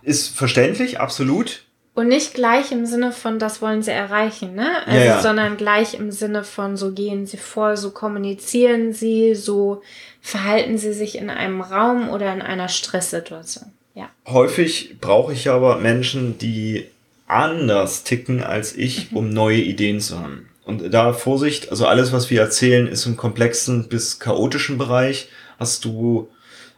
[0.02, 1.62] Ist verständlich, absolut.
[1.94, 4.86] Und nicht gleich im Sinne von, das wollen sie erreichen, ne?
[4.86, 5.22] Also, Ja, ja.
[5.22, 9.82] sondern gleich im Sinne von, so gehen sie vor, so kommunizieren sie, so
[10.20, 13.72] verhalten sie sich in einem Raum oder in einer Stresssituation.
[13.94, 14.10] Ja.
[14.26, 16.86] Häufig brauche ich aber Menschen, die
[17.26, 20.48] anders ticken als ich, um neue Ideen zu haben.
[20.64, 25.28] Und da Vorsicht, also alles, was wir erzählen, ist im komplexen bis chaotischen Bereich.
[25.58, 26.28] Hast du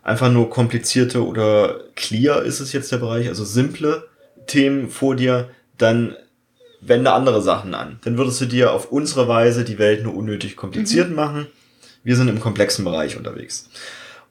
[0.03, 4.09] einfach nur komplizierte oder clear ist es jetzt der Bereich, also simple
[4.47, 6.17] Themen vor dir, dann
[6.81, 8.01] wende andere Sachen an.
[8.05, 11.47] Dann würdest du dir auf unsere Weise die Welt nur unnötig kompliziert machen.
[12.03, 13.69] Wir sind im komplexen Bereich unterwegs.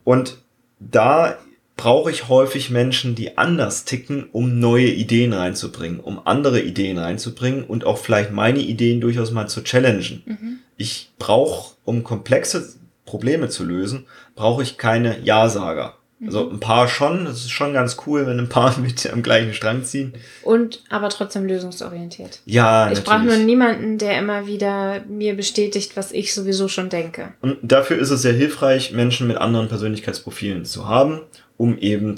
[0.04, 0.38] Und
[0.80, 1.38] da
[1.82, 7.64] brauche ich häufig Menschen, die anders ticken, um neue Ideen reinzubringen, um andere Ideen reinzubringen
[7.64, 10.62] und auch vielleicht meine Ideen durchaus mal zu challengen.
[10.78, 15.96] Ich brauche, um komplexe Probleme zu lösen, brauche ich keine Ja-Sager.
[16.24, 19.56] Also ein paar schon, das ist schon ganz cool, wenn ein paar mit am gleichen
[19.56, 20.14] Strang ziehen.
[20.44, 22.42] Und aber trotzdem lösungsorientiert.
[22.46, 27.34] Ja, Ich brauche nur niemanden, der immer wieder mir bestätigt, was ich sowieso schon denke.
[27.42, 31.22] Und dafür ist es sehr hilfreich, Menschen mit anderen Persönlichkeitsprofilen zu haben,
[31.62, 32.16] um eben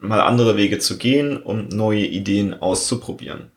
[0.00, 3.50] mal andere Wege zu gehen, um neue Ideen auszuprobieren.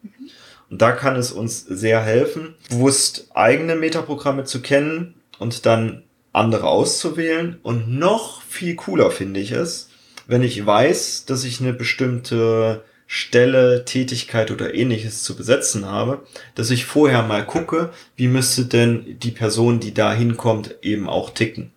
[0.70, 6.68] Und da kann es uns sehr helfen, bewusst eigene Metaprogramme zu kennen und dann andere
[6.68, 7.60] auszuwählen.
[7.64, 9.90] Und noch viel cooler finde ich es,
[10.26, 16.70] wenn ich weiß, dass ich eine bestimmte Stelle, Tätigkeit oder ähnliches zu besetzen habe, dass
[16.70, 21.74] ich vorher mal gucke, wie müsste denn die Person, die da hinkommt, eben auch ticken.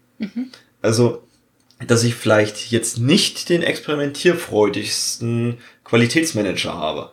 [0.81, 1.26] Also,
[1.85, 7.13] dass ich vielleicht jetzt nicht den experimentierfreudigsten Qualitätsmanager habe.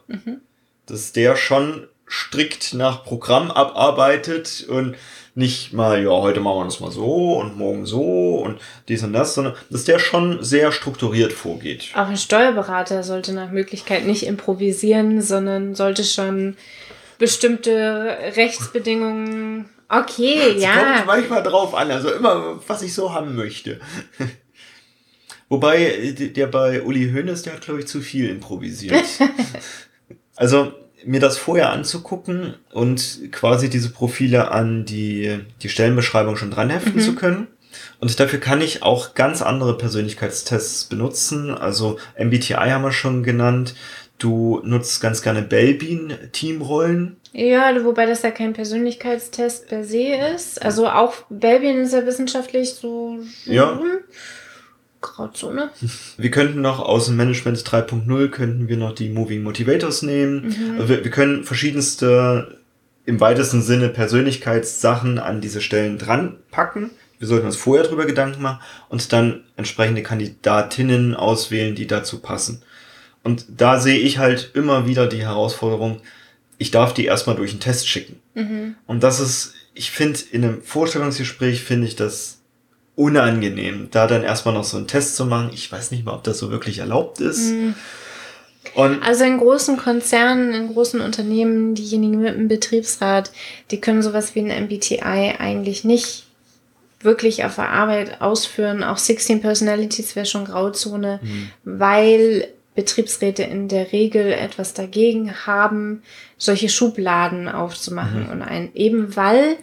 [0.86, 4.96] Dass der schon strikt nach Programm abarbeitet und
[5.36, 9.14] nicht mal, ja, heute machen wir das mal so und morgen so und dies und
[9.14, 11.90] das, sondern dass der schon sehr strukturiert vorgeht.
[11.96, 16.56] Auch ein Steuerberater sollte nach Möglichkeit nicht improvisieren, sondern sollte schon
[17.18, 19.70] bestimmte Rechtsbedingungen.
[19.90, 21.04] Okay, Es kommt ja.
[21.06, 23.80] manchmal drauf an, also immer, was ich so haben möchte.
[25.54, 29.06] Wobei, der bei Uli Hoeneß, der hat, glaube ich, zu viel improvisiert.
[30.36, 30.74] also,
[31.06, 37.14] mir das vorher anzugucken und quasi diese Profile an die, die Stellenbeschreibung schon dranheften zu
[37.14, 37.50] können.
[38.00, 41.52] Und dafür kann ich auch ganz andere Persönlichkeitstests benutzen.
[41.52, 43.76] Also MBTI haben wir schon genannt.
[44.18, 47.18] Du nutzt ganz gerne Belbin Teamrollen.
[47.32, 50.64] Ja, wobei das ja kein Persönlichkeitstest per se ist.
[50.64, 53.20] Also auch Belgien ist ja wissenschaftlich so.
[53.46, 53.80] Ja.
[53.80, 54.00] hm,
[55.04, 55.70] Grauzone.
[56.18, 60.76] Wir könnten noch aus dem Management 3.0 könnten wir noch die Moving Motivators nehmen.
[60.78, 62.58] Also wir, wir können verschiedenste
[63.06, 66.90] im weitesten Sinne Persönlichkeitssachen an diese Stellen dran packen.
[67.20, 72.62] Wir sollten uns vorher drüber Gedanken machen und dann entsprechende Kandidatinnen auswählen, die dazu passen.
[73.24, 76.02] Und da sehe ich halt immer wieder die Herausforderung,
[76.58, 78.20] ich darf die erstmal durch einen Test schicken.
[78.88, 82.40] Und das ist, ich finde, in einem Vorstellungsgespräch finde ich das
[82.96, 85.50] unangenehm, da dann erstmal noch so einen Test zu machen.
[85.54, 87.52] Ich weiß nicht mal, ob das so wirklich erlaubt ist.
[88.76, 93.32] Und Also in großen Konzernen, in großen Unternehmen, diejenigen mit dem Betriebsrat,
[93.72, 96.26] die können sowas wie ein MBTI eigentlich nicht
[97.02, 98.84] wirklich auf der Arbeit ausführen.
[98.84, 101.20] Auch 16 Personalities wäre schon Grauzone,
[101.64, 106.02] weil Betriebsräte in der Regel etwas dagegen haben,
[106.38, 109.58] solche Schubladen aufzumachen und ein, eben weil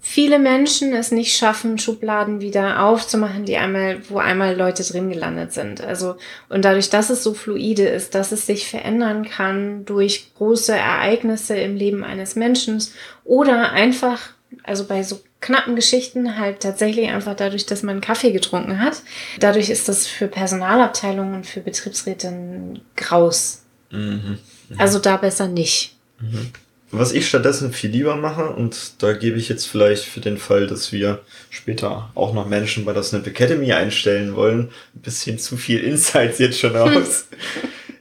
[0.00, 5.52] viele Menschen es nicht schaffen, Schubladen wieder aufzumachen, die einmal, wo einmal Leute drin gelandet
[5.52, 5.80] sind.
[5.80, 6.16] Also,
[6.48, 11.56] und dadurch, dass es so fluide ist, dass es sich verändern kann durch große Ereignisse
[11.56, 12.82] im Leben eines Menschen
[13.24, 14.20] oder einfach,
[14.62, 19.02] also bei so knappen Geschichten halt tatsächlich einfach dadurch, dass man Kaffee getrunken hat.
[19.40, 23.62] Dadurch ist das für Personalabteilungen und für Betriebsräte ein Graus.
[23.90, 24.38] Mhm.
[24.68, 24.80] Mhm.
[24.80, 25.96] Also da besser nicht.
[26.20, 26.52] Mhm.
[26.90, 30.66] Was ich stattdessen viel lieber mache, und da gebe ich jetzt vielleicht für den Fall,
[30.66, 31.20] dass wir
[31.50, 36.38] später auch noch Menschen bei der Snap Academy einstellen wollen, ein bisschen zu viel Insights
[36.38, 37.26] jetzt schon aus.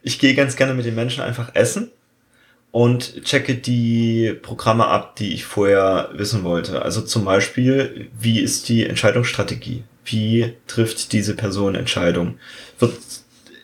[0.03, 1.91] ich gehe ganz gerne mit den Menschen einfach essen
[2.71, 6.81] und checke die Programme ab, die ich vorher wissen wollte.
[6.81, 9.83] Also zum Beispiel, wie ist die Entscheidungsstrategie?
[10.05, 12.39] Wie trifft diese Person Entscheidung?
[12.79, 12.93] Wird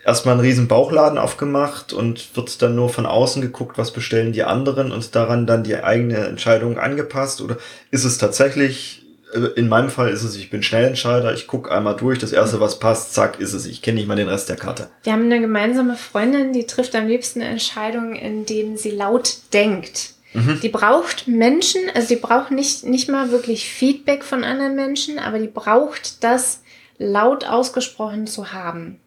[0.05, 4.43] erstmal einen riesen Bauchladen aufgemacht und wird dann nur von außen geguckt, was bestellen die
[4.43, 7.41] anderen und daran dann die eigene Entscheidung angepasst?
[7.41, 7.57] Oder
[7.91, 11.95] ist es tatsächlich, äh, in meinem Fall ist es, ich bin Schnellentscheider, ich gucke einmal
[11.95, 13.65] durch, das erste, was passt, zack, ist es.
[13.65, 14.89] Ich kenne nicht mal den Rest der Karte.
[15.03, 20.13] Wir haben eine gemeinsame Freundin, die trifft am liebsten Entscheidungen, indem sie laut denkt.
[20.33, 20.59] Mhm.
[20.61, 25.37] Die braucht Menschen, also die braucht nicht, nicht mal wirklich Feedback von anderen Menschen, aber
[25.37, 26.61] die braucht das
[26.97, 28.99] laut ausgesprochen zu haben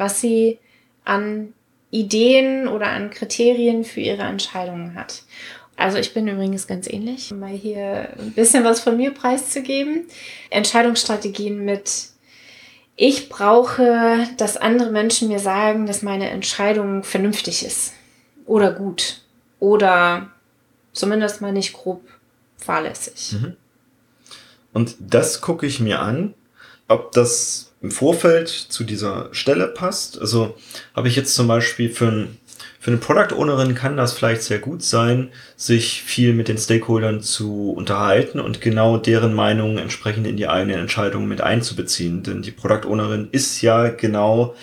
[0.00, 0.58] was sie
[1.04, 1.52] an
[1.90, 5.22] Ideen oder an Kriterien für ihre Entscheidungen hat.
[5.76, 10.04] Also ich bin übrigens ganz ähnlich, mal hier ein bisschen was von mir preiszugeben.
[10.50, 12.08] Entscheidungsstrategien mit
[12.96, 17.94] ich brauche, dass andere Menschen mir sagen, dass meine Entscheidung vernünftig ist
[18.44, 19.22] oder gut
[19.58, 20.30] oder
[20.92, 22.02] zumindest mal nicht grob
[22.58, 23.32] fahrlässig.
[23.40, 23.56] Mhm.
[24.74, 26.34] Und das gucke ich mir an,
[26.88, 30.20] ob das im Vorfeld zu dieser Stelle passt.
[30.20, 30.56] Also
[30.94, 32.38] habe ich jetzt zum Beispiel für, ein,
[32.78, 37.22] für eine Product Ownerin kann das vielleicht sehr gut sein, sich viel mit den Stakeholdern
[37.22, 42.22] zu unterhalten und genau deren Meinung entsprechend in die eigene Entscheidung mit einzubeziehen.
[42.22, 44.54] Denn die Product Ownerin ist ja genau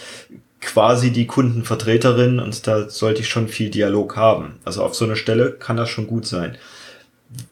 [0.61, 4.59] quasi die Kundenvertreterin und da sollte ich schon viel Dialog haben.
[4.63, 6.57] Also auf so einer Stelle kann das schon gut sein.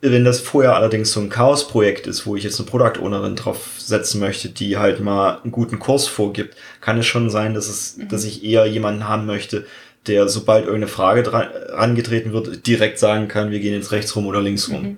[0.02, 3.72] Wenn das vorher allerdings so ein Chaos-Projekt ist, wo ich jetzt eine Product Ownerin drauf
[3.78, 7.98] setzen möchte, die halt mal einen guten Kurs vorgibt, kann es schon sein, dass es,
[7.98, 8.08] mhm.
[8.08, 9.66] dass ich eher jemanden haben möchte,
[10.08, 14.28] der, sobald irgendeine Frage dran, rangetreten wird, direkt sagen kann, wir gehen jetzt rechts rum
[14.28, 14.84] oder links rum.
[14.84, 14.98] Mhm.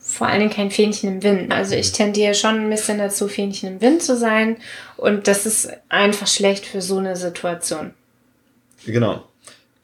[0.00, 1.52] Vor allen Dingen kein Fähnchen im Wind.
[1.52, 4.56] Also ich tendiere schon ein bisschen dazu, Fähnchen im Wind zu sein.
[4.96, 7.92] Und das ist einfach schlecht für so eine Situation.
[8.84, 9.24] Genau.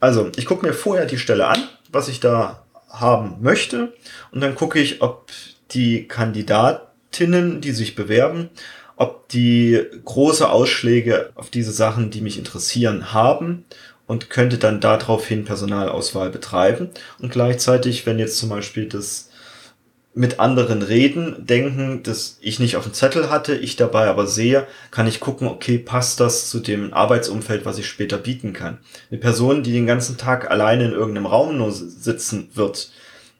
[0.00, 2.65] Also, ich gucke mir vorher die Stelle an, was ich da
[3.00, 3.92] haben möchte.
[4.30, 5.30] Und dann gucke ich, ob
[5.72, 8.50] die Kandidatinnen, die sich bewerben,
[8.96, 13.64] ob die große Ausschläge auf diese Sachen, die mich interessieren, haben
[14.06, 16.90] und könnte dann daraufhin Personalauswahl betreiben.
[17.20, 19.30] Und gleichzeitig, wenn jetzt zum Beispiel das
[20.16, 24.66] mit anderen reden, denken, dass ich nicht auf dem Zettel hatte, ich dabei aber sehe,
[24.90, 28.79] kann ich gucken, okay, passt das zu dem Arbeitsumfeld, was ich später bieten kann.
[29.11, 32.90] Eine Person, die den ganzen Tag alleine in irgendeinem Raum nur sitzen wird,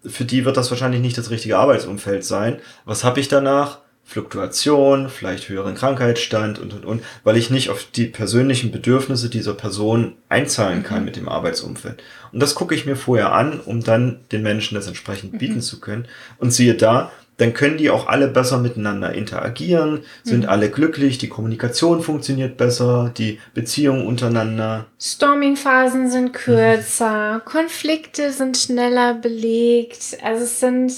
[0.05, 2.59] für die wird das wahrscheinlich nicht das richtige Arbeitsumfeld sein.
[2.85, 3.79] Was habe ich danach?
[4.09, 9.53] Fluktuation, vielleicht höheren Krankheitsstand und, und, und, weil ich nicht auf die persönlichen Bedürfnisse dieser
[9.53, 11.05] Person einzahlen kann mhm.
[11.07, 12.03] mit dem Arbeitsumfeld.
[12.33, 15.39] Und das gucke ich mir vorher an, um dann den Menschen das entsprechend mhm.
[15.39, 16.07] bieten zu können.
[16.39, 20.49] Und siehe da, dann können die auch alle besser miteinander interagieren, sind mhm.
[20.51, 24.87] alle glücklich, die Kommunikation funktioniert besser, die Beziehungen untereinander.
[25.01, 27.45] Storming-Phasen sind kürzer, mhm.
[27.45, 30.93] Konflikte sind schneller belegt, also es sind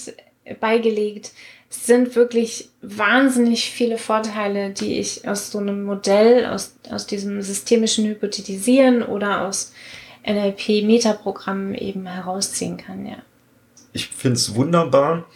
[0.60, 1.32] beigelegt
[1.70, 8.06] sind wirklich wahnsinnig viele Vorteile, die ich aus so einem Modell, aus, aus diesem systemischen
[8.06, 9.72] Hypothetisieren oder aus
[10.26, 13.18] NLP-Metaprogrammen eben herausziehen kann, ja.
[13.92, 15.26] Ich finde es wunderbar.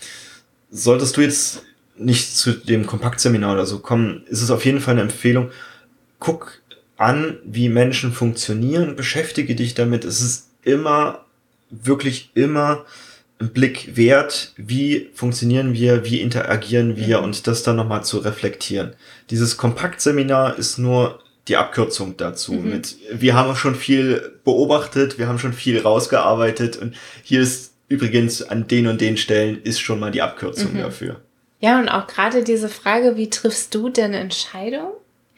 [0.71, 1.62] Solltest du jetzt
[1.97, 5.51] nicht zu dem Kompaktseminar oder so kommen, ist es auf jeden Fall eine Empfehlung.
[6.18, 6.62] Guck
[6.97, 10.05] an, wie Menschen funktionieren, beschäftige dich damit.
[10.05, 11.25] Es ist immer,
[11.71, 12.85] wirklich immer
[13.48, 17.24] Blick wert, wie funktionieren wir, wie interagieren wir mhm.
[17.24, 18.94] und das dann nochmal zu reflektieren.
[19.31, 22.52] Dieses Kompaktseminar ist nur die Abkürzung dazu.
[22.52, 22.70] Mhm.
[22.70, 28.43] Mit, wir haben schon viel beobachtet, wir haben schon viel rausgearbeitet und hier ist übrigens
[28.43, 30.78] an den und den Stellen ist schon mal die Abkürzung mhm.
[30.78, 31.20] dafür.
[31.61, 34.93] Ja, und auch gerade diese Frage, wie triffst du denn Entscheidung?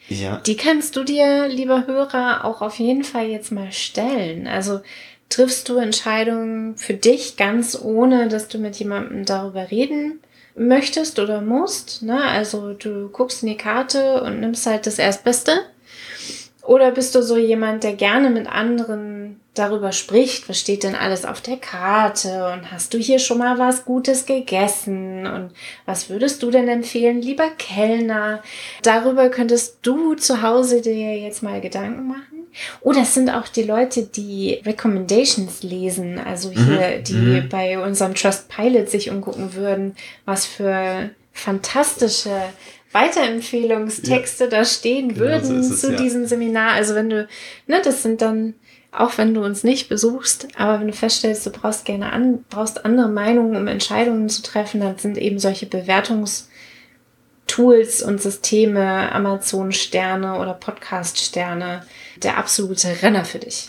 [0.08, 0.40] Ja.
[0.46, 4.46] Die kannst du dir, lieber Hörer, auch auf jeden Fall jetzt mal stellen.
[4.46, 4.80] Also
[5.28, 10.20] triffst du Entscheidungen für dich ganz ohne, dass du mit jemandem darüber reden
[10.56, 12.02] möchtest oder musst.
[12.02, 12.22] Ne?
[12.22, 15.52] Also du guckst in die Karte und nimmst halt das Erstbeste.
[16.62, 21.26] Oder bist du so jemand, der gerne mit anderen darüber spricht, was steht denn alles
[21.26, 25.50] auf der Karte und hast du hier schon mal was Gutes gegessen und
[25.84, 28.42] was würdest du denn empfehlen, lieber Kellner?
[28.82, 32.33] Darüber könntest du zu Hause dir jetzt mal Gedanken machen.
[32.80, 37.04] Oh, das sind auch die Leute, die Recommendations lesen, also hier, mhm.
[37.04, 37.48] die mhm.
[37.48, 42.30] bei unserem Trust Pilot sich umgucken würden, was für fantastische
[42.94, 44.50] Weiterempfehlungstexte ja.
[44.50, 45.98] da stehen genau würden so es, zu ja.
[45.98, 46.72] diesem Seminar.
[46.72, 47.26] Also wenn du,
[47.66, 48.54] ne, das sind dann,
[48.92, 52.84] auch wenn du uns nicht besuchst, aber wenn du feststellst, du brauchst gerne an, brauchst
[52.84, 60.54] andere Meinungen, um Entscheidungen zu treffen, dann sind eben solche Bewertungstools und Systeme, Amazon-Sterne oder
[60.54, 61.84] Podcast-Sterne
[62.22, 63.68] der absolute Renner für dich.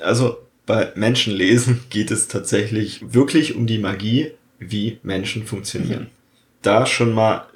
[0.00, 6.04] Also bei Menschenlesen geht es tatsächlich wirklich um die Magie, wie Menschen funktionieren.
[6.04, 6.10] Mhm.
[6.62, 7.46] Da schon mal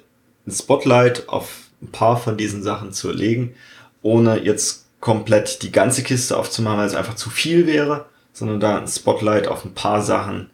[0.46, 3.54] ein Spotlight auf ein paar von diesen Sachen zu legen,
[4.02, 8.78] ohne jetzt komplett die ganze Kiste aufzumachen, weil es einfach zu viel wäre, sondern da
[8.78, 10.50] ein Spotlight auf ein paar Sachen,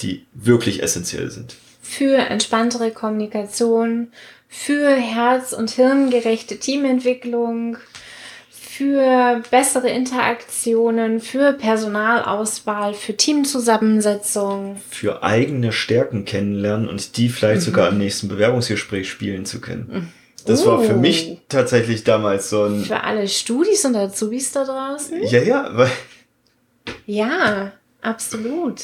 [0.00, 1.56] die wirklich essentiell sind.
[1.82, 4.08] Für entspanntere Kommunikation,
[4.48, 7.78] für herz- und hirngerechte Teamentwicklung,
[8.76, 14.76] für bessere Interaktionen, für Personalauswahl, für Teamzusammensetzung.
[14.90, 17.64] Für eigene Stärken kennenlernen und die vielleicht mhm.
[17.64, 20.12] sogar im nächsten Bewerbungsgespräch spielen zu können.
[20.44, 20.72] Das oh.
[20.72, 21.38] war für mich oh.
[21.48, 22.84] tatsächlich damals so ein.
[22.84, 25.22] Für alle Studis und Azubis da draußen?
[25.24, 25.90] Ja, ja, weil.
[27.06, 27.72] Ja,
[28.02, 28.82] absolut.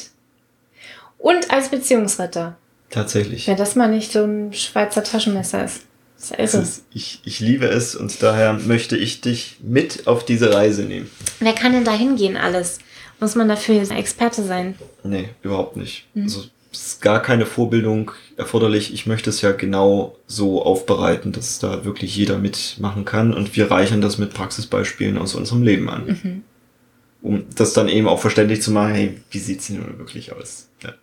[1.19, 2.57] Und als Beziehungsretter.
[2.89, 3.47] Tatsächlich.
[3.47, 5.83] Wenn das mal nicht so ein Schweizer Taschenmesser ist.
[6.31, 6.59] Also.
[6.59, 11.09] Ist, ich, ich liebe es und daher möchte ich dich mit auf diese Reise nehmen.
[11.39, 12.79] Wer kann denn da hingehen alles?
[13.19, 14.75] Muss man dafür Experte sein?
[15.03, 16.05] Nee, überhaupt nicht.
[16.13, 16.23] Mhm.
[16.23, 18.93] Also es ist gar keine Vorbildung erforderlich.
[18.93, 23.69] Ich möchte es ja genau so aufbereiten, dass da wirklich jeder mitmachen kann und wir
[23.69, 26.05] reichern das mit Praxisbeispielen aus unserem Leben an.
[26.05, 26.43] Mhm.
[27.21, 30.67] Um das dann eben auch verständlich zu machen, hey, wie sieht's denn wirklich aus?
[30.83, 30.93] Ja.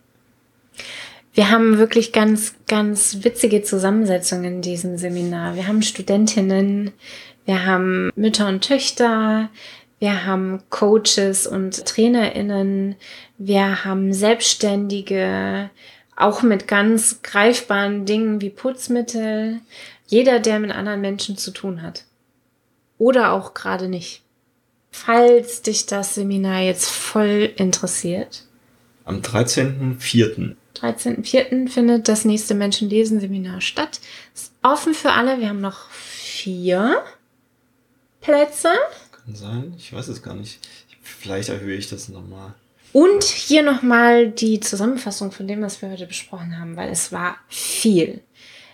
[1.33, 5.55] Wir haben wirklich ganz, ganz witzige Zusammensetzungen in diesem Seminar.
[5.55, 6.91] Wir haben Studentinnen,
[7.45, 9.49] wir haben Mütter und Töchter,
[9.99, 12.95] wir haben Coaches und Trainerinnen,
[13.37, 15.69] wir haben Selbstständige,
[16.17, 19.59] auch mit ganz greifbaren Dingen wie Putzmittel.
[20.07, 22.03] Jeder, der mit anderen Menschen zu tun hat.
[22.97, 24.21] Oder auch gerade nicht.
[24.91, 28.43] Falls dich das Seminar jetzt voll interessiert.
[29.05, 30.55] Am 13.04.
[30.81, 31.69] 13.04.
[31.69, 33.99] findet das nächste Menschenlesen-Seminar statt.
[34.33, 35.39] Ist offen für alle.
[35.39, 37.03] Wir haben noch vier
[38.21, 38.69] Plätze.
[39.11, 39.73] Kann sein.
[39.77, 40.59] Ich weiß es gar nicht.
[41.01, 42.53] Vielleicht erhöhe ich das nochmal.
[42.93, 47.37] Und hier nochmal die Zusammenfassung von dem, was wir heute besprochen haben, weil es war
[47.47, 48.21] viel.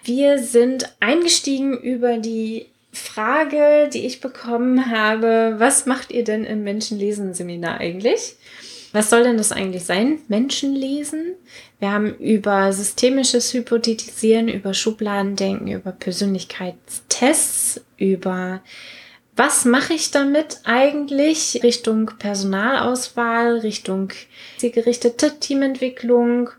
[0.03, 6.63] Wir sind eingestiegen über die Frage, die ich bekommen habe, was macht ihr denn im
[6.63, 8.37] Menschenlesen-Seminar eigentlich?
[8.97, 10.17] Was soll denn das eigentlich sein?
[10.27, 11.35] Menschenlesen?
[11.77, 18.63] Wir haben über systemisches Hypothetisieren, über Schubladendenken, über Persönlichkeitstests, über
[19.35, 24.13] was mache ich damit eigentlich Richtung Personalauswahl, Richtung
[24.57, 26.49] zielgerichtete Teamentwicklung,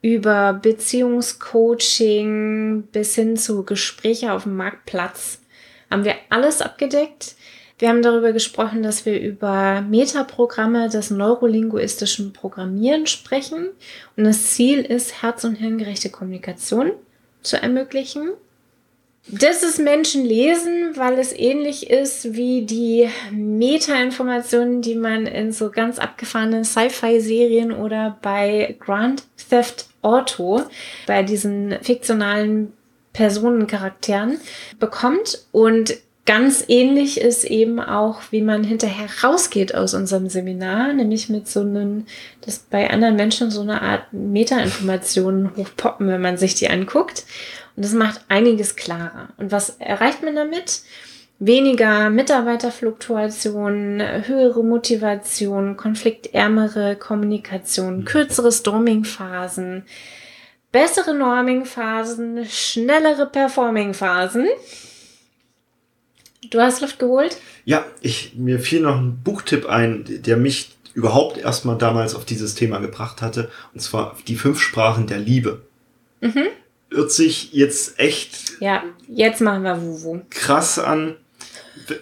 [0.00, 5.40] über Beziehungscoaching bis hin zu Gespräche auf dem Marktplatz.
[5.90, 7.34] Haben wir alles abgedeckt.
[7.80, 13.70] Wir haben darüber gesprochen, dass wir über Metaprogramme des neurolinguistischen Programmieren sprechen.
[14.18, 16.92] Und das Ziel ist, herz- und hirngerechte Kommunikation
[17.42, 18.32] zu ermöglichen.
[19.28, 25.70] Das ist Menschen lesen, weil es ähnlich ist wie die Meta-Informationen, die man in so
[25.70, 30.64] ganz abgefahrenen Sci-Fi-Serien oder bei Grand Theft Auto,
[31.06, 32.74] bei diesen fiktionalen
[33.14, 34.38] Personencharakteren
[34.78, 35.46] bekommt.
[35.50, 35.96] Und
[36.30, 41.58] ganz ähnlich ist eben auch, wie man hinterher rausgeht aus unserem Seminar, nämlich mit so
[41.58, 42.06] einem,
[42.42, 47.24] dass bei anderen Menschen so eine Art Meta-Informationen hochpoppen, wenn man sich die anguckt.
[47.74, 49.30] Und das macht einiges klarer.
[49.38, 50.82] Und was erreicht man damit?
[51.40, 59.82] Weniger Mitarbeiterfluktuation, höhere Motivation, konfliktärmere Kommunikation, kürzere Storming-Phasen,
[60.70, 64.46] bessere Norming-Phasen, schnellere Performing-Phasen.
[66.48, 67.36] Du hast Luft geholt?
[67.64, 72.54] Ja, ich, mir fiel noch ein Buchtipp ein, der mich überhaupt erstmal damals auf dieses
[72.54, 73.50] Thema gebracht hatte.
[73.74, 75.62] Und zwar die fünf Sprachen der Liebe.
[76.20, 76.46] Mhm.
[76.90, 78.60] Hört sich jetzt echt.
[78.60, 80.20] Ja, jetzt machen wir Wuwu.
[80.30, 81.16] Krass an.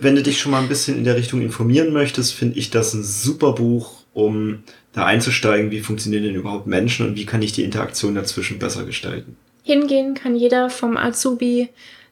[0.00, 2.94] Wenn du dich schon mal ein bisschen in der Richtung informieren möchtest, finde ich das
[2.94, 4.62] ein super Buch, um
[4.92, 8.84] da einzusteigen, wie funktionieren denn überhaupt Menschen und wie kann ich die Interaktion dazwischen besser
[8.84, 9.36] gestalten.
[9.62, 11.68] Hingehen kann jeder vom Azubi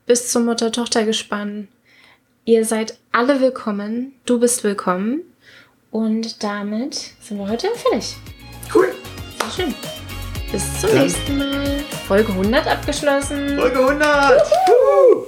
[0.06, 1.68] bis zum Mutter-Tochter-Gespann
[2.48, 4.14] Ihr seid alle willkommen.
[4.24, 5.22] Du bist willkommen.
[5.90, 8.14] Und damit sind wir heute fertig.
[8.72, 8.94] Cool.
[9.40, 9.74] Sehr schön.
[10.52, 11.80] Bis zum Dann- nächsten Mal.
[12.06, 13.58] Folge 100 abgeschlossen.
[13.58, 14.42] Folge 100.
[14.68, 15.26] Woo!